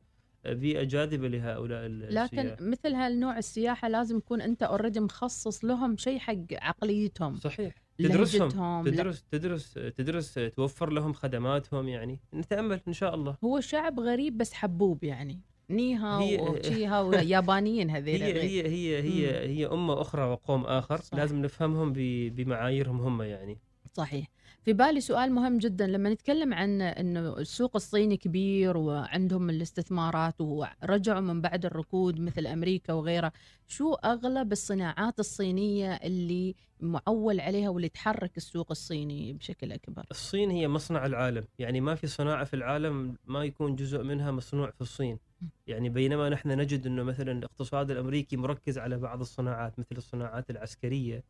بيئه 0.47 0.83
جاذبه 0.85 1.29
لهؤلاء 1.29 1.87
السياح 1.87 2.35
لكن 2.35 2.71
مثل 2.71 2.95
هالنوع 2.95 3.39
السياحة 3.39 3.89
لازم 3.89 4.17
يكون 4.19 4.41
أنت 4.41 4.63
اوريدي 4.63 5.01
مخصص 5.01 5.65
لهم 5.65 5.97
شيء 5.97 6.19
حق 6.19 6.37
عقليتهم 6.53 7.37
صحيح. 7.37 7.75
تدرسهم. 7.99 8.85
تدرس 8.85 9.25
تدرس 9.31 9.75
تدرس 9.75 10.35
توفر 10.35 10.91
لهم 10.91 11.13
خدماتهم 11.13 11.89
يعني. 11.89 12.21
نتأمل 12.35 12.81
إن 12.89 12.93
شاء 12.93 13.15
الله. 13.15 13.37
هو 13.45 13.61
شعب 13.61 14.01
غريب 14.01 14.39
بس 14.39 14.53
حبوب 14.53 15.05
يعني. 15.05 15.41
نيها 15.71 16.19
وشيها 16.19 17.01
ويابانيين 17.01 17.91
هذيل 17.97 18.23
هي 18.23 18.43
هي 18.43 18.67
هي 18.69 19.03
هي 19.03 19.49
هي 19.49 19.67
أمة 19.67 20.01
أخرى 20.01 20.23
وقوم 20.23 20.65
آخر. 20.65 21.01
صح. 21.01 21.15
لازم 21.19 21.43
نفهمهم 21.43 21.93
بمعاييرهم 22.31 23.01
هم 23.01 23.23
يعني. 23.23 23.59
صحيح. 23.95 24.27
في 24.65 24.73
بالي 24.73 25.01
سؤال 25.01 25.33
مهم 25.33 25.59
جدا. 25.59 25.87
لما 25.87 26.11
نتكلم 26.11 26.55
عن 26.55 26.81
إنه 26.83 27.39
السوق 27.39 27.77
الصيني 27.77 28.17
كبير 28.17 28.77
وعندهم 28.77 29.51
الاستثمارات 29.51 30.41
ورجعوا 30.41 31.21
من 31.21 31.41
بعد 31.41 31.67
الركود 31.67 32.21
مثل 32.21 32.47
أمريكا 32.47 32.93
وغيرها 32.93 33.33
شو 33.69 33.95
أغلب 33.95 34.53
الصناعات 34.53 35.21
الصينية 35.21 35.95
اللي 35.95 36.55
معول 36.81 37.41
عليها 37.41 37.69
واللي 37.69 37.89
تحرك 37.89 38.37
السوق 38.37 38.67
الصيني 38.71 39.33
بشكل 39.33 39.73
أكبر؟ 39.73 40.07
الصين 40.11 40.51
هي 40.51 40.69
مصنع 40.69 41.07
العالم. 41.07 41.45
يعني 41.59 41.81
ما 41.81 41.95
في 41.95 42.07
صناعة 42.07 42.45
في 42.45 42.55
العالم 42.55 43.17
ما 43.27 43.45
يكون 43.45 43.77
جزء 43.77 44.03
منها 44.03 44.31
مصنوع 44.31 44.71
في 44.71 44.81
الصين. 44.81 45.19
يعني 45.67 45.89
بينما 45.89 46.29
نحن 46.29 46.49
نجد 46.49 46.87
أنه 46.87 47.03
مثلا 47.03 47.33
الاقتصاد 47.33 47.91
الأمريكي 47.91 48.37
مركز 48.37 48.79
على 48.79 48.99
بعض 48.99 49.21
الصناعات 49.21 49.79
مثل 49.79 49.97
الصناعات 49.97 50.51
العسكرية 50.51 51.25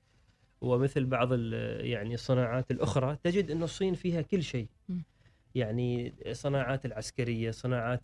ومثل 0.61 1.05
بعض 1.05 1.29
ال- 1.33 1.87
يعني 1.87 2.15
الصناعات 2.15 2.71
الأخرى 2.71 3.17
تجد 3.25 3.51
إن 3.51 3.63
الصين 3.63 3.95
فيها 3.95 4.23
كل 4.23 4.43
شيء. 4.43 4.67
يعني 5.55 6.15
صناعات 6.33 6.87
العسكرية 6.87 7.51
صناعات 7.51 8.01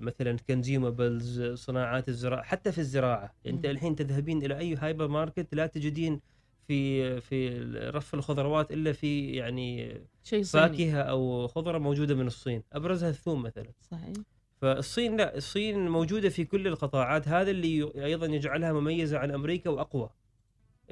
مثلا 0.00 0.36
consumables 0.46 1.42
صناعات 1.42 2.08
الزراعة 2.08 2.42
حتى 2.42 2.72
في 2.72 2.78
الزراعة. 2.78 3.34
أنت. 3.46 3.66
الحين 3.66 3.96
تذهبين 3.96 4.44
إلى 4.44 4.58
أي 4.58 4.74
هايبر 4.76 5.08
ماركت 5.08 5.54
لا 5.54 5.66
تجدين 5.66 6.20
في 6.68 7.20
في 7.20 7.58
رف 7.94 8.14
الخضروات 8.14 8.72
إلا 8.72 8.92
في 8.92 9.30
يعني 9.30 10.00
شيء 10.22 10.42
صيني. 10.42 10.68
فاكهة 10.68 11.02
أو 11.02 11.46
خضرة 11.46 11.78
موجودة 11.78 12.14
من 12.14 12.26
الصين. 12.26 12.62
أبرزها 12.72 13.08
الثوم 13.08 13.42
مثلا. 13.42 13.68
صحيح. 13.90 14.12
فالصين 14.60 15.16
لا 15.16 15.36
الصين 15.36 15.88
موجودة 15.88 16.28
في 16.28 16.44
كل 16.44 16.66
القطاعات. 16.66 17.28
هذا 17.28 17.50
اللي 17.50 17.90
أيضا 18.04 18.26
يجعلها 18.26 18.72
مميزة 18.72 19.18
عن 19.18 19.30
أمريكا 19.30 19.70
وأقوى. 19.70 20.10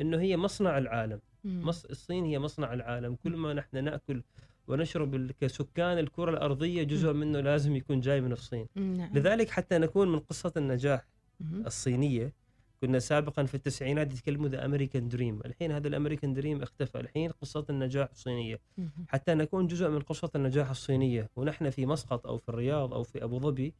إنه 0.00 0.20
هي 0.20 0.36
مصنع 0.36 0.78
العالم. 0.78 1.20
مص... 1.44 1.84
الصين 1.84 2.24
هي 2.24 2.38
مصنع 2.38 2.72
العالم. 2.72 3.14
كل 3.14 3.36
ما 3.36 3.54
نحن 3.54 3.84
نأكل 3.84 4.22
ونشرب 4.68 5.30
كسكان 5.40 5.98
الكرة 5.98 6.30
الأرضية 6.30 6.82
جزء 6.82 7.12
منه 7.12 7.40
لازم 7.40 7.76
يكون 7.76 8.00
جاي 8.00 8.20
من 8.20 8.32
الصين. 8.32 8.66
نعم. 8.74 9.10
لذلك 9.14 9.50
حتى 9.50 9.78
نكون 9.78 10.12
من 10.12 10.18
قصة 10.18 10.52
النجاح 10.56 11.06
مهم. 11.40 11.66
الصينية 11.66 12.32
كنا 12.80 12.98
سابقا 12.98 13.44
في 13.44 13.54
التسعينات 13.54 14.12
يتكلموا 14.12 14.48
the 14.48 14.64
American 14.64 15.08
dream 15.08 15.40
الحين 15.44 15.72
هذا 15.72 15.88
ال 15.88 15.93
American 15.93 16.34
dream 16.34 16.62
اختفى. 16.62 17.00
الحين 17.00 17.30
قصة 17.30 17.66
النجاح 17.70 18.08
الصينيه. 18.12 18.60
حتى 19.08 19.34
نكون 19.34 19.66
جزء 19.66 19.88
من 19.88 20.00
قصة 20.00 20.30
النجاح 20.34 20.70
الصينية 20.70 21.30
ونحن 21.36 21.70
في 21.70 21.86
مسقط 21.86 22.26
أو 22.26 22.38
في 22.38 22.48
الرياض 22.48 22.94
أو 22.94 23.02
في 23.02 23.24
أبو 23.24 23.38
ظبي 23.38 23.74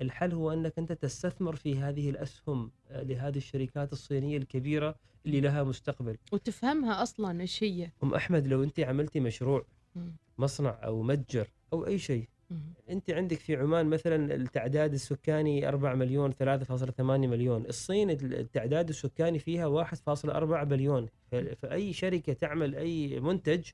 الحل 0.00 0.32
هو 0.32 0.52
أنك 0.52 0.72
أنت 0.78 0.92
تستثمر 0.92 1.56
في 1.56 1.78
هذه 1.78 2.10
الأسهم 2.10 2.70
آه، 2.90 3.02
لهذه 3.02 3.36
الشركات 3.36 3.92
الصينية 3.92 4.36
الكبيرة 4.36 4.94
اللي 5.26 5.40
لها 5.40 5.62
مستقبل. 5.62 6.16
وتفهمها 6.32 7.02
أصلا 7.02 7.40
إيش 7.40 7.62
هي. 7.64 7.90
أم 8.02 8.14
أحمد 8.14 8.46
لو 8.46 8.62
أنت 8.62 8.80
عملتي 8.80 9.20
مشروع. 9.20 9.64
مصنع 10.38 10.78
أو 10.84 11.02
متجر 11.02 11.48
أو 11.72 11.86
أي 11.86 11.98
شيء. 11.98 12.28
أنت 12.90 13.10
عندك 13.10 13.38
في 13.38 13.56
عمان 13.56 13.86
مثلا 13.86 14.34
التعداد 14.34 14.92
السكاني 14.92 15.68
4 15.68 15.94
مليون 15.94 16.32
3.8 16.32 17.00
مليون. 17.00 17.66
الصين 17.66 18.10
التعداد 18.10 18.88
السكاني 18.88 19.38
فيها 19.38 19.66
1.4 19.66 20.64
بليون. 20.64 21.06
ف- 21.30 21.34
فأي 21.34 21.92
شركة 21.92 22.32
تعمل 22.32 22.74
أي 22.74 23.20
منتج 23.20 23.64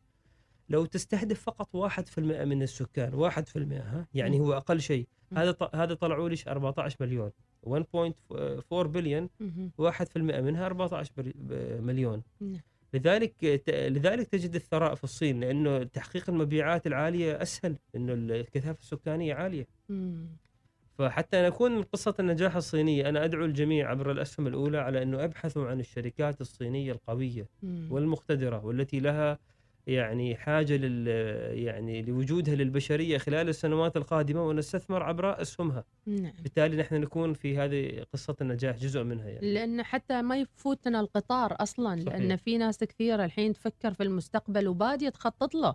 لو 0.73 0.85
تستهدف 0.85 1.41
فقط 1.41 1.77
1% 1.77 2.19
من 2.19 2.63
السكان 2.63 3.31
1% 3.31 3.37
ها 3.73 4.07
يعني. 4.15 4.41
هو 4.41 4.53
أقل 4.53 4.81
شيء. 4.81 5.07
هذا 5.37 5.57
هذا 5.75 5.95
طلعوا 5.95 6.29
ليش 6.29 6.49
14 6.49 6.97
مليون 7.01 7.31
1.4 7.67 8.87
بليون 8.87 9.29
مهم. 9.41 9.71
1% 9.79 10.17
منها 10.17 10.67
14 10.67 11.13
بل- 11.17 11.33
ب- 11.37 11.81
مليون 11.83 12.23
نعم. 12.41 12.61
لذلك 12.95 13.35
لذلك 13.69 14.27
تجد 14.29 14.55
الثراء 14.55 14.95
في 14.95 15.05
الصين 15.05 15.41
لأنه 15.41 15.83
تحقيق 15.83 16.31
المبيعات 16.31 16.87
العالية 16.87 17.43
أسهل 17.43 17.77
إنه 17.97 18.13
الكثافة 18.13 18.79
السكانية 18.81 19.35
عالية. 19.35 19.67
فحتى 20.99 21.43
نكون 21.47 21.73
من 21.77 21.83
قصة 21.83 22.15
النجاح 22.21 22.57
الصينية 22.57 23.09
أنا 23.09 23.25
أدعو 23.25 23.45
الجميع 23.45 23.91
عبر 23.91 24.11
الأسهم 24.11 24.47
الأولى 24.47 24.79
على 24.79 25.03
أنه 25.03 25.25
أبحثوا 25.25 25.69
عن 25.69 25.81
الشركات 25.81 26.41
الصينية 26.41 26.93
القوية. 26.93 27.47
والمقتدرة 27.91 28.65
والتي 28.65 29.01
لها 29.01 29.39
يعني 29.87 30.37
حاجة 30.37 30.77
لل 30.77 31.07
يعني 31.59 32.03
لوجودها 32.03 32.55
للبشرية 32.55 33.19
خلال 33.19 33.49
السنوات 33.49 33.97
القادمة 33.97 34.47
ونستثمر 34.49 35.03
عبر 35.03 35.43
أسهمها. 35.43 35.85
نعم. 36.07 36.33
بالتالي 36.43 36.77
نحن 36.77 36.95
نكون 36.95 37.33
في 37.35 37.59
هذه 37.59 38.05
قصة 38.13 38.37
النجاح 38.41 38.77
جزء 38.77 39.03
منها 39.03 39.29
يعني. 39.29 39.55
لأن 39.55 39.83
حتى 39.83 40.23
ما 40.23 40.37
يفوتنا 40.37 41.01
القطار 41.01 41.57
أصلا 41.61 42.03
صحيح. 42.03 42.19
لأن 42.19 42.37
في 42.37 42.59
ناس 42.59 42.79
كثيرة 42.79 43.25
الحين 43.25 43.53
تفكر 43.53 43.93
في 43.93 44.03
المستقبل 44.03 44.69
وبادية 44.69 45.09
تخطط 45.09 45.55
له. 45.55 45.75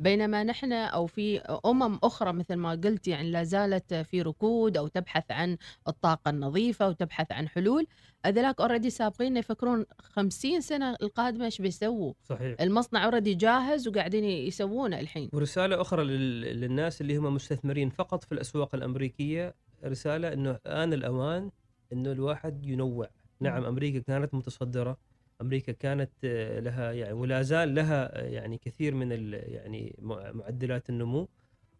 بينما 0.00 0.44
نحن 0.44 0.72
أو 0.72 1.06
في 1.06 1.38
أمم 1.40 1.98
أخرى 2.02 2.32
مثل 2.32 2.54
ما 2.54 2.70
قلت 2.70 3.08
يعني 3.08 3.30
لا 3.30 3.44
زالت 3.44 3.94
في 3.94 4.22
ركود 4.22 4.76
أو 4.76 4.86
تبحث 4.88 5.30
عن 5.30 5.56
الطاقة 5.88 6.28
النظيفة 6.30 6.88
وتبحث 6.88 7.32
عن 7.32 7.48
حلول. 7.48 7.86
هذولاك 8.26 8.60
already 8.60 8.90
سابقين 8.90 9.36
يفكرون 9.36 9.84
50 10.00 10.60
سنة 10.60 10.96
القادمة 11.02 11.44
إيش 11.44 11.60
بيسووا؟ 11.60 12.12
صحيح. 12.24 12.60
المصنع 12.60 13.04
already 13.04 13.34
جاهز 13.34 13.88
وقاعدين 13.88 14.24
يسوونه 14.24 15.00
الحين. 15.00 15.30
ورسالة 15.32 15.80
أخرى 15.80 16.04
لل- 16.04 16.60
للناس 16.60 17.00
اللي 17.00 17.16
هم 17.16 17.34
مستثمرين 17.34 17.90
فقط 17.90 18.24
في 18.24 18.32
الأسواق 18.32 18.74
الأمريكية 18.74 19.54
رسالة 19.84 20.32
أنه 20.32 20.58
آن 20.66 20.92
الأوان 20.92 21.50
أنه 21.92 22.12
الواحد 22.12 22.66
ينوع. 22.66 23.08
نعم 23.40 23.60
مم. 23.60 23.66
أمريكا 23.66 23.98
كانت 23.98 24.34
متصدرة 24.34 24.96
أمريكا 25.40 25.72
كانت 25.72 26.10
آه، 26.24 26.60
لها 26.60 26.92
يعني 26.92 27.12
ولا 27.12 27.42
زال 27.42 27.74
لها 27.74 28.20
آه، 28.22 28.28
يعني 28.28 28.58
كثير 28.58 28.94
من 28.94 29.32
يعني 29.32 29.96
مع- 30.02 30.32
معدلات 30.32 30.90
النمو 30.90 31.28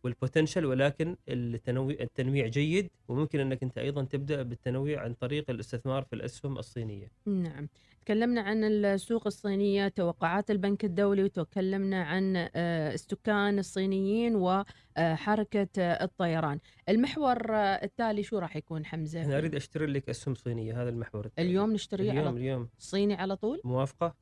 والبوتنشل 0.05 0.65
ولكن 0.67 1.17
التنويع 1.29 1.97
التنويع 2.01 2.47
جيد 2.47 2.91
وممكن 3.09 3.41
أنك 3.41 3.63
أنت 3.63 3.79
أيضا 3.79 4.05
تبدأ 4.05 4.43
بالتنويع 4.43 5.01
عن 5.03 5.15
طريق 5.15 5.51
الاستثمار 5.51 6.03
في 6.03 6.13
الأسهم 6.13 6.59
الصينية. 6.59 7.11
نعم 7.27 7.69
تكلمنا 8.09 8.41
عن 8.41 8.65
السوق 8.65 9.27
الصينية 9.27 9.89
توقعات 9.89 10.51
البنك 10.51 10.85
الدولي 10.85 11.25
وتكلمنا 11.25 12.03
عن 12.03 12.37
آه، 12.37 12.95
السكان 12.95 13.59
الصينيين 13.59 14.37
وحركة 14.37 15.69
الطيران 15.79 16.59
المحور 16.89 17.55
آه، 17.55 17.85
التالي 17.85 18.23
شو 18.23 18.39
راح 18.39 18.57
يكون 18.57 18.87
حمزة 18.87 19.25
أنا 19.25 19.39
أريد 19.39 19.55
أشتري 19.55 19.87
لك 19.87 20.09
أسهم 20.09 20.35
صينية 20.35 20.83
هذا 20.83 20.89
المحور 20.89 21.27
التالي. 21.27 21.49
اليوم 21.49 21.73
نشتريه 21.73 22.11
اليوم 22.11 22.27
على 22.27 22.37
اليوم 22.37 22.69
صيني 22.79 23.15
على 23.15 23.37
طول 23.37 23.61
موافقة؟ 23.65 24.15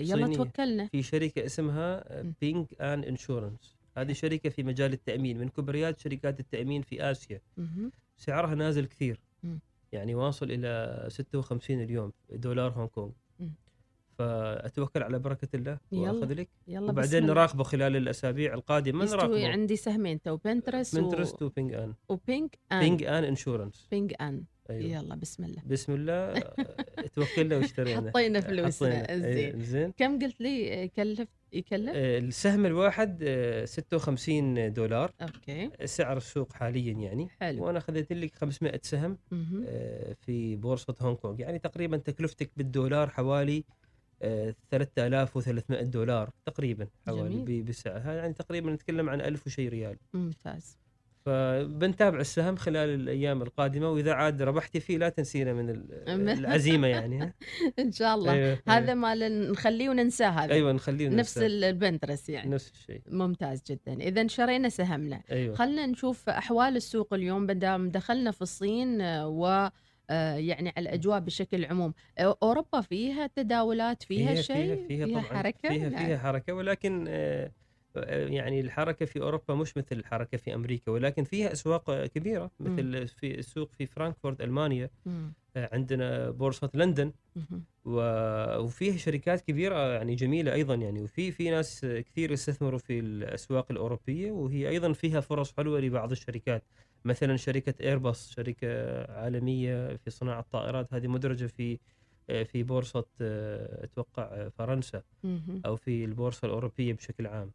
يلا 0.00 0.24
صينية. 0.24 0.36
توكلنا 0.36 0.86
في 0.86 1.02
شركة 1.02 1.44
اسمها 1.44 2.22
م. 2.22 2.32
بينج 2.40 2.66
ان 2.80 3.04
انشورنس 3.04 3.76
هذه 3.96 4.12
شركة 4.12 4.50
في 4.50 4.62
مجال 4.62 4.92
التأمين 4.92 5.38
من 5.38 5.48
كبريات 5.48 5.98
شركات 5.98 6.40
التأمين 6.40 6.82
في 6.82 7.14
مهم. 7.56 7.92
سعرها 8.16 8.54
نازل 8.54 8.86
كثير. 8.86 9.20
يعني 9.92 10.14
واصل 10.14 10.50
إلى 10.50 11.04
56 11.08 11.80
اليوم 11.82 12.12
دولار 12.30 12.72
هونغ 12.72 12.86
كونغ. 12.86 13.12
فأتوكل 14.18 15.02
على 15.02 15.18
بركة 15.18 15.48
الله. 15.54 15.78
وأخذ 15.92 16.32
لك. 16.32 16.48
يلا 16.68 16.90
وبعدين. 16.90 17.26
نراقبه 17.26 17.64
خلال 17.64 17.96
الأسابيع 17.96 18.54
القادمة 18.54 19.04
نراقبه. 19.04 19.48
عندي 19.48 19.76
سهمين 19.76 20.22
تو 20.22 20.36
بنترست 20.36 20.98
بنترست 20.98 21.42
وبينج 21.42 21.72
ان 21.74 21.94
وبينك 22.08 22.58
ان 22.72 22.80
بينج 22.80 23.02
An 23.02 23.24
Insurance 23.24 23.88
Ping 23.90 24.14
An 24.20 24.44
أيوه. 24.70 24.84
يلا 25.02 25.14
بسم 25.14 25.44
الله. 25.44 25.62
بسم 25.66 25.92
الله. 25.94 26.34
توكلنا 27.14 27.56
واشترينا. 27.56 28.10
حطينا 28.10 28.40
فلوسنا. 28.40 29.02
حطينا. 29.02 29.32
زين. 29.32 29.60
زين. 29.60 29.92
كم 29.96 30.18
قلت 30.18 30.40
لي؟ 30.40 30.82
آه، 30.84 30.86
كلف 30.86 31.28
يكلف؟ 31.52 31.92
آه، 31.94 32.18
السهم 32.18 32.66
الواحد 32.66 33.18
آه، 33.22 33.64
56 33.64 34.72
دولار. 34.72 35.12
okay. 35.22 35.70
سعر 35.84 36.16
السوق 36.16 36.52
حاليا 36.52 36.92
يعني. 36.92 37.28
حلو. 37.40 37.64
وأنا 37.66 37.78
أخذت 37.78 38.12
لك 38.12 38.34
500 38.34 38.80
سهم. 38.82 39.18
آه، 39.66 40.16
في 40.20 40.56
بورصة 40.56 40.94
هونغ 41.00 41.14
كونغ. 41.16 41.40
يعني 41.40 41.58
تقريبا 41.58 41.96
تكلفتك 41.96 42.50
بالدولار 42.56 43.10
حوالي 43.10 43.58
آه، 43.58 43.81
3300 44.70 45.82
دولار 45.82 46.30
تقريبا 46.46 46.86
حوالي 47.06 47.62
بسعرها 47.62 48.12
يعني 48.12 48.32
تقريبا 48.32 48.70
نتكلم 48.70 49.08
عن 49.08 49.20
1000 49.20 49.46
وشي 49.46 49.68
ريال. 49.68 49.96
ممتاز. 50.14 50.82
فبنتابع 51.26 52.20
السهم 52.20 52.56
خلال 52.56 52.88
الأيام 52.88 53.42
القادمة 53.42 53.90
وإذا 53.90 54.12
عاد 54.12 54.42
ربحتي 54.42 54.80
فيه 54.80 54.98
لا 54.98 55.08
تنسينا 55.08 55.52
من. 55.52 55.70
العزيمة 56.28 56.88
يعني؟ 56.88 57.34
إن 57.78 57.92
شاء 57.92 58.14
الله. 58.14 58.32
أيوة، 58.32 58.58
هذا 58.68 58.92
أيوة. 58.92 58.94
ما 58.94 59.28
نخليه 59.28 59.88
وننساه 59.88 60.28
هذا. 60.28 60.52
أيوه 60.52 60.72
نخليه 60.72 61.08
نفس 61.08 61.38
ننسى. 61.38 61.46
البنترس 61.46 62.28
يعني. 62.28 62.50
نفس 62.50 62.70
الشيء. 62.70 63.00
ممتاز 63.08 63.62
جدا. 63.70 63.92
اذا 63.92 64.26
شرينا 64.26 64.68
سهمنا. 64.68 65.22
أيوه. 65.30 65.54
خلينا 65.54 65.86
نشوف 65.86 66.28
أحوال 66.28 66.76
السوق 66.76 67.14
اليوم 67.14 67.46
بدام 67.46 67.90
دخلنا 67.90 68.30
في 68.30 68.42
الصين 68.42 69.00
آه، 69.00 69.28
و 69.28 69.70
يعني 70.36 70.72
على 70.76 70.88
الأجواء 70.88 71.20
بشكل 71.20 71.64
عموم. 71.64 71.94
أوروبا 72.18 72.80
فيها 72.80 73.26
تداولات 73.26 74.02
فيها, 74.02 74.32
فيها 74.32 74.42
شيء؟ 74.42 74.86
فيها, 74.86 75.06
فيها, 75.06 75.06
طبعا 75.06 75.22
حركة؟ 75.22 75.68
فيها 75.68 75.88
نعم. 75.88 76.06
فيها 76.06 76.18
حركة 76.18 76.52
ولكن 76.52 77.04
آه، 77.08 77.52
آه، 77.96 78.26
يعني 78.26 78.60
الحركة 78.60 79.06
في 79.06 79.20
أوروبا 79.20 79.54
مش 79.54 79.76
مثل 79.76 79.96
الحركة 79.96 80.38
في 80.38 80.54
أمريكا 80.54 80.92
ولكن 80.92 81.24
فيها 81.24 81.52
أسواق 81.52 81.90
آه، 81.90 82.06
كبيره 82.06 82.50
مثل 82.60 83.08
في 83.08 83.38
السوق 83.38 83.72
في 83.72 83.86
فرانكفورت 83.86 84.40
ألمانيا. 84.40 84.90
آه، 85.56 85.68
عندنا 85.72 86.30
بورصة 86.30 86.70
لندن. 86.74 87.12
وفيها 87.84 88.96
شركات 88.96 89.40
كبيرة 89.40 89.92
يعني 89.92 90.14
جميلة 90.14 90.52
أيضا 90.52 90.74
يعني 90.74 91.02
وفي 91.02 91.32
في 91.32 91.50
ناس 91.50 91.80
كثير 91.80 92.32
يستثمروا 92.32 92.78
في 92.78 92.98
الأسواق 92.98 93.66
الأوروبية 93.70 94.32
وهي 94.32 94.68
أيضا 94.68 94.92
فيها 94.92 95.20
فرص 95.20 95.56
حلوة 95.56 95.80
لبعض 95.80 96.10
الشركات. 96.10 96.62
مثلا 97.04 97.36
شركة 97.36 97.74
ايرباص 97.84 98.30
شركة 98.30 98.66
عالمية 99.12 99.96
في 99.96 100.10
صناعة 100.10 100.40
الطائرات 100.40 100.94
هذه 100.94 101.06
مدرجة 101.06 101.46
في 101.46 101.78
في 102.28 102.62
بورصة 102.62 103.04
آه، 103.20 103.84
أتوقع 103.84 104.22
آه، 104.22 104.48
فرنسا. 104.48 105.02
أو 105.66 105.76
في 105.76 106.04
البورصة 106.04 106.46
الأوروبية 106.46 106.92
بشكل 106.92 107.26
عام 107.26 107.50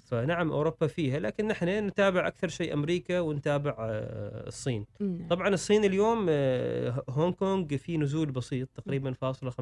فنعم 0.00 0.52
أوروبا 0.52 0.86
فيها 0.86 1.18
لكن 1.18 1.46
نحن 1.46 1.68
نتابع 1.68 2.26
أكثر 2.26 2.48
شيء 2.48 2.72
أمريكا 2.72 3.20
ونتابع 3.20 3.76
آه، 3.78 4.46
الصين 4.46 4.86
نعم. 5.00 5.28
طبعا 5.28 5.48
الصين 5.48 5.84
اليوم 5.84 6.26
آه، 6.28 7.04
هونغ 7.10 7.32
كونغ 7.32 7.76
في 7.76 7.96
نزول 7.96 8.30
بسيط 8.30 8.68
تقريبا 8.74 9.12
فاصلة 9.12 9.50
45% 9.50 9.54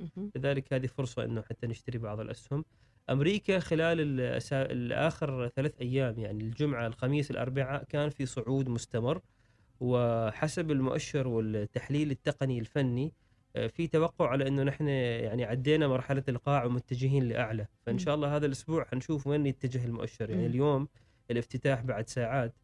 مهم. 0.00 0.30
لذلك 0.36 0.72
هذه 0.72 0.86
فرصة 0.86 1.24
إنه 1.24 1.42
حتى 1.42 1.66
نشتري 1.66 1.98
بعض 1.98 2.20
الأسهم 2.20 2.64
أمريكا 3.10 3.58
خلال 3.58 4.00
الأسا... 4.00 4.62
الآخر 4.62 5.48
ثلاث 5.48 5.72
أيام 5.80 6.18
يعني 6.18 6.42
الجمعة 6.42 6.86
الخميس 6.86 7.30
الأربعاء 7.30 7.84
كان 7.84 8.10
في 8.10 8.26
صعود 8.26 8.68
مستمر 8.68 9.20
وحسب 9.80 10.70
المؤشر 10.70 11.28
والتحليل 11.28 12.10
التقني 12.10 12.58
الفني 12.58 13.04
آه، 13.06 13.29
في 13.68 13.86
توقع 13.86 14.28
على 14.28 14.48
إنه 14.48 14.62
نحن 14.62 14.88
يعني 14.88 15.44
عدينا 15.44 15.88
مرحلة 15.88 16.22
القاع 16.28 16.64
ومتجهين 16.64 17.28
لأعلى. 17.28 17.66
فإن. 17.86 17.98
شاء 17.98 18.14
الله 18.14 18.36
هذا 18.36 18.46
الأسبوع 18.46 18.84
حنشوف 18.84 19.26
وين 19.26 19.46
يتجه 19.46 19.84
المؤشر. 19.84 20.30
يعني. 20.30 20.46
اليوم 20.46 20.88
الافتتاح 21.30 21.82
بعد 21.82 22.08
ساعات 22.08 22.54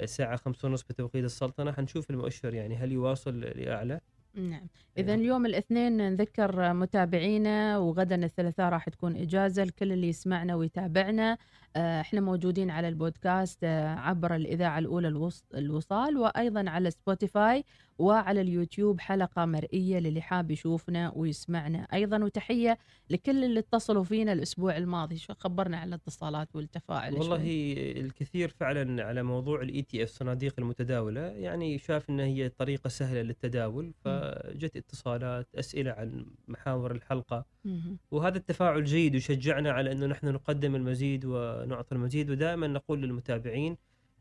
الساعة 0.00 0.36
خمسة 0.36 0.68
ونص 0.68 0.82
بتوقيت 0.82 1.24
السلطنة 1.24 1.72
حنشوف 1.72 2.10
المؤشر 2.10 2.54
يعني 2.54 2.76
هل 2.76 2.92
يواصل 2.92 3.40
لأعلى؟ 3.40 4.00
نعم. 4.34 4.66
إذا 4.98 5.14
اليوم 5.14 5.46
الاثنين 5.46 5.96
نذكر 5.96 6.72
متابعينا 6.72 7.78
وغدا 7.78 8.24
الثلاثاء 8.24 8.68
راح 8.68 8.88
تكون 8.88 9.16
إجازة 9.16 9.64
لكل 9.64 9.92
اللي 9.92 10.08
يسمعنا 10.08 10.54
ويتابعنا. 10.54 11.32
آه، 11.32 11.69
إحنا 11.76 12.20
موجودين 12.20 12.70
على 12.70 12.88
البودكاست 12.88 13.58
آه، 13.64 13.88
عبر 13.88 14.34
الإذاعة 14.36 14.78
الأولى 14.78 15.08
الوص- 15.08 15.44
الوصال 15.54 16.16
وأيضا 16.16 16.70
على 16.70 16.90
سبوتيفاي 16.90 17.64
وعلى 17.98 18.40
اليوتيوب 18.40 19.00
حلقة 19.00 19.44
مرئية 19.44 19.98
للي 19.98 20.20
حاب 20.20 20.50
يشوفنا 20.50 21.12
ويسمعنا. 21.16 21.78
أيضا 21.92 22.24
وتحية 22.24 22.78
لكل 23.10 23.44
اللي 23.44 23.60
اتصلوا 23.60 24.04
فينا 24.04 24.32
الأسبوع 24.32 24.76
الماضي. 24.76 25.16
شو 25.16 25.34
خبرنا 25.34 25.76
عن 25.76 25.88
الاتصالات 25.88 26.48
والتفاعل؟ 26.56 27.14
والله 27.14 27.36
شوي. 27.38 28.00
الكثير 28.00 28.48
فعلا 28.48 29.04
على 29.04 29.22
موضوع 29.22 29.62
ال 29.62 29.82
ETF 29.82 30.08
صناديق 30.08 30.54
المتداولة. 30.58 31.20
يعني 31.20 31.78
شاف 31.78 32.10
إن 32.10 32.20
هي 32.20 32.48
طريقة 32.48 32.88
سهلة 32.88 33.22
للتداول 33.22 33.92
فجت 34.04 34.76
اتصالات 34.76 35.48
أسئلة 35.54 35.90
عن 35.90 36.26
محاور 36.48 36.90
الحلقة. 36.92 37.44
مهم. 37.64 37.98
وهذا 38.10 38.38
التفاعل 38.38 38.84
جيد 38.84 39.16
وشجعنا 39.16 39.70
على 39.72 39.92
إنه 39.92 40.06
نحن 40.06 40.26
نقدم 40.28 40.74
المزيد 40.74 41.24
ونعطي 41.60 41.94
المزيد 41.94 42.30
ودائما 42.30 42.66
نقول 42.66 43.02
للمتابعين 43.02 43.76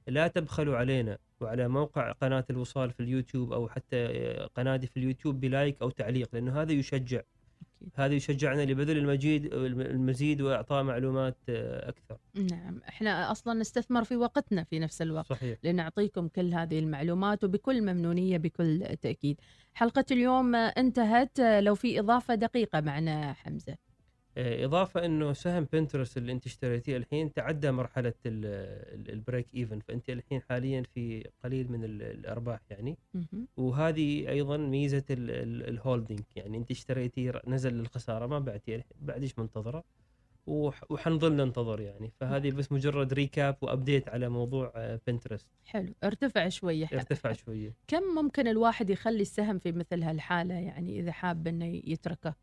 لا 0.07 0.27
تبخلوا 0.27 0.77
علينا 0.77 1.17
وعلى 1.41 1.67
موقع 1.67 2.11
قناة 2.11 2.45
الوصال 2.49 2.91
في 2.91 2.99
اليوتيوب 2.99 3.53
أو 3.53 3.69
حتى 3.69 4.07
قناتي 4.55 4.87
في 4.87 4.97
اليوتيوب 4.97 5.39
ب 5.39 5.48
like 5.48 5.81
أو 5.81 5.89
تعليق 5.89 6.29
لأنه 6.33 6.61
هذا 6.61 6.71
يشجع. 6.71 7.21
هذا 7.95 8.13
يشجعنا 8.13 8.61
لبذل 8.61 8.97
المزيد 8.97 9.53
المزيد 9.53 10.41
وإعطاء 10.41 10.83
معلومات 10.83 11.37
أكثر. 11.49 12.17
نعم. 12.51 12.81
إحنا 12.89 13.31
أصلا 13.31 13.59
نستثمر 13.59 14.03
في 14.03 14.15
وقتنا 14.15 14.63
في 14.63 14.79
نفس 14.79 15.01
الوقت 15.01 15.25
صحيح. 15.25 15.57
لنعطيكم 15.63 16.27
كل 16.27 16.53
هذه 16.53 16.79
المعلومات 16.79 17.43
وبكل 17.43 17.81
ممنونية 17.81 18.37
بكل 18.37 18.95
تأكيد. 19.01 19.41
حلقة 19.73 20.05
اليوم 20.11 20.55
انتهت. 20.55 21.39
لو 21.39 21.75
في 21.75 21.99
إضافة 21.99 22.35
دقيقة 22.35 22.81
معنا 22.81 23.33
حمزة. 23.33 23.71
آه، 23.71 23.88
إضافة 24.37 25.05
إنه 25.05 25.33
سهم 25.33 25.67
بنترست 25.73 26.17
اللي 26.17 26.31
أنت 26.31 26.45
اشتريتيه 26.45 26.97
الحين 26.97 27.33
تعدى 27.33 27.71
مرحلة 27.71 28.13
ال- 28.25 28.45
ال- 28.99 29.11
ال 29.13 29.20
break 29.20 29.55
even. 29.55 29.79
فأنت 29.79 30.09
الحين 30.09 30.41
حاليا 30.49 30.83
في 30.93 31.29
قليل 31.43 31.71
من 31.71 31.83
ال- 31.83 32.01
الأرباح 32.01 32.59
يعني. 32.69 32.97
وهذه 33.57 34.29
أيضا 34.29 34.57
ميزة 34.57 35.03
ال- 35.09 35.31
ال- 35.31 35.69
ال 35.69 35.76
holding 35.76 36.19
يعني 36.35 36.57
أنت 36.57 36.71
اشتريتي 36.71 37.31
نزل 37.47 37.73
للخسارة 37.73 38.25
ما 38.25 38.39
بعتي 38.39 38.83
بعديش 39.01 39.39
منتظره. 39.39 39.83
وح- 40.47 40.91
وحنظل 40.91 41.33
ننتظر 41.35 41.79
يعني. 41.81 42.11
فهذه 42.19 42.51
بس 42.51 42.71
مجرد 42.71 43.13
recap 43.13 43.55
و 43.61 43.68
update 43.68 44.09
على 44.09 44.29
موضوع 44.29 44.71
آه، 44.75 44.99
بنترست 45.07 45.47
حلو. 45.65 45.93
ارتفع 46.03 46.49
شوية 46.49 46.87
ارتفع 46.93 47.33
شوية. 47.33 47.73
كم 47.87 48.03
ممكن 48.03 48.47
الواحد 48.47 48.89
يخلي 48.89 49.21
السهم 49.21 49.59
في 49.59 49.71
مثل 49.71 50.03
هالحالة 50.03 50.53
يعني 50.55 50.99
إذا 50.99 51.11
حاب 51.11 51.47
أنه 51.47 51.65
يتركه؟ 51.85 52.35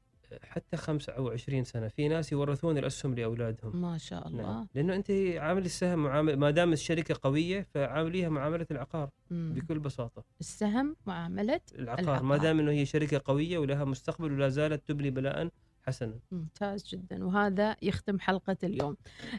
حتى 0.42 0.76
25 0.76 1.64
سنة. 1.64 1.88
في 1.88 2.08
ناس 2.08 2.32
يورثون 2.32 2.78
الأسهم 2.78 3.14
لأولادهم. 3.14 3.80
ما 3.80 3.98
شاء 3.98 4.28
الله. 4.28 4.42
نعم 4.42 4.68
لأنه 4.74 4.94
أنت 4.94 5.10
عامل 5.36 5.64
السهم 5.64 5.98
معامل 5.98 6.36
ما 6.36 6.50
دام 6.50 6.72
الشركة 6.72 7.16
قوية 7.22 7.66
فعامليها 7.74 8.28
معاملة 8.28 8.66
العقار 8.70 9.10
مم. 9.30 9.52
بكل 9.54 9.78
بساطة. 9.78 10.24
السهم 10.40 10.96
معاملة 11.06 11.60
العقار, 11.78 12.04
العقار. 12.04 12.22
ما 12.22 12.36
دام 12.36 12.58
إنه 12.60 12.70
هي 12.70 12.86
شركة 12.86 13.22
قوية 13.24 13.58
ولها 13.58 13.84
مستقبل 13.84 14.32
ولا 14.32 14.48
زالت 14.48 14.88
تبني 14.88 15.10
بناء 15.10 15.48
حسنا. 15.86 16.18
ممتاز 16.30 16.86
جدا. 16.88 17.24
وهذا 17.24 17.76
يختم 17.82 18.18
حلقة 18.18 18.56
اليوم. 18.64 18.96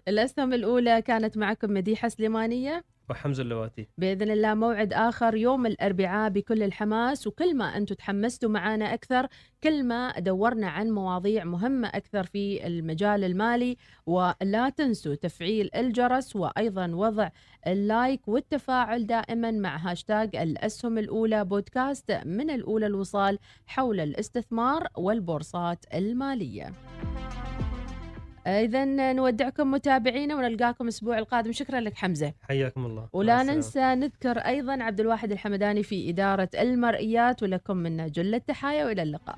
الأسهم 0.07 0.53
الأولى 0.53 1.01
كانت 1.01 1.37
معكم 1.37 1.73
مديحة 1.73 2.07
سليمانية. 2.07 2.83
وحمزة 3.09 3.43
اللواتي. 3.43 3.87
بإذن 3.97 4.31
الله 4.31 4.53
موعد 4.53 4.93
آخر 4.93 5.35
يوم 5.35 5.65
الأربعاء 5.65 6.29
بكل 6.29 6.63
الحماس 6.63 7.27
وكل 7.27 7.55
ما 7.57 7.77
أنتم 7.77 7.95
تحمستوا 7.95 8.49
معنا 8.49 8.93
أكثر 8.93 9.27
كل 9.63 9.83
ما 9.83 10.19
دورنا 10.19 10.67
عن 10.67 10.89
مواضيع 10.89 11.43
مهمة 11.43 11.87
أكثر 11.87 12.23
في 12.23 12.67
المجال 12.67 13.23
المالي. 13.23 13.77
ولا 14.05 14.69
تنسوا 14.77 15.15
تفعيل 15.15 15.69
الجرس 15.75 16.35
وأيضا 16.35 16.87
وضع 16.87 17.29
ال 17.67 17.79
like 17.79 18.27
والتفاعل 18.27 19.07
دائما 19.07 19.51
مع 19.51 19.77
هاشتاج 19.77 20.35
الأسهم 20.35 20.97
الأولى 20.97 21.45
بودكاست 21.45 22.11
من 22.25 22.49
الأولى 22.49 22.85
الوصال 22.85 23.39
حول 23.65 23.99
الاستثمار 23.99 24.87
والبورصات 24.97 25.85
المالية. 25.93 26.73
إذا 28.47 29.13
نودعكم 29.13 29.71
متابعينا 29.71 30.35
ونلقاكم 30.35 30.83
الأسبوع 30.83 31.17
القادم. 31.17 31.51
شكرا 31.51 31.79
لك 31.79 31.95
حمزة. 31.95 32.33
حياكم 32.41 32.85
الله. 32.85 33.09
ولا. 33.13 33.43
ننسى 33.43 33.95
نذكر 33.95 34.37
أيضا 34.37 34.83
عبد 34.83 34.99
الواحد 34.99 35.31
الحمداني 35.31 35.83
في 35.83 36.09
إدارة 36.09 36.49
المرئيات 36.59 37.43
ولكم 37.43 37.77
منا 37.77 38.07
جل 38.07 38.35
التحايا 38.35 38.85
وإلى 38.85 39.01
اللقاء. 39.01 39.37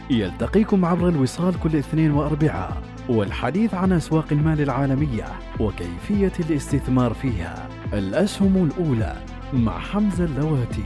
يلتقيكم 0.09 0.85
عبر 0.85 1.09
الوصال 1.09 1.59
كل 1.59 1.75
اثنين 1.75 2.11
وأربعاء 2.11 2.81
والحديث 3.09 3.73
عن 3.73 3.91
أسواق 3.91 4.25
المال 4.31 4.61
العالمية 4.61 5.25
وكيفية 5.59 6.31
الاستثمار 6.39 7.13
فيها. 7.13 7.69
الأسهم 7.93 8.69
الأولى 8.71 9.15
مع 9.53 9.79
حمزة 9.79 10.25
اللواتي 10.25 10.83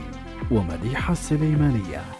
ومديحة 0.52 1.12
السليمانية. 1.12 2.15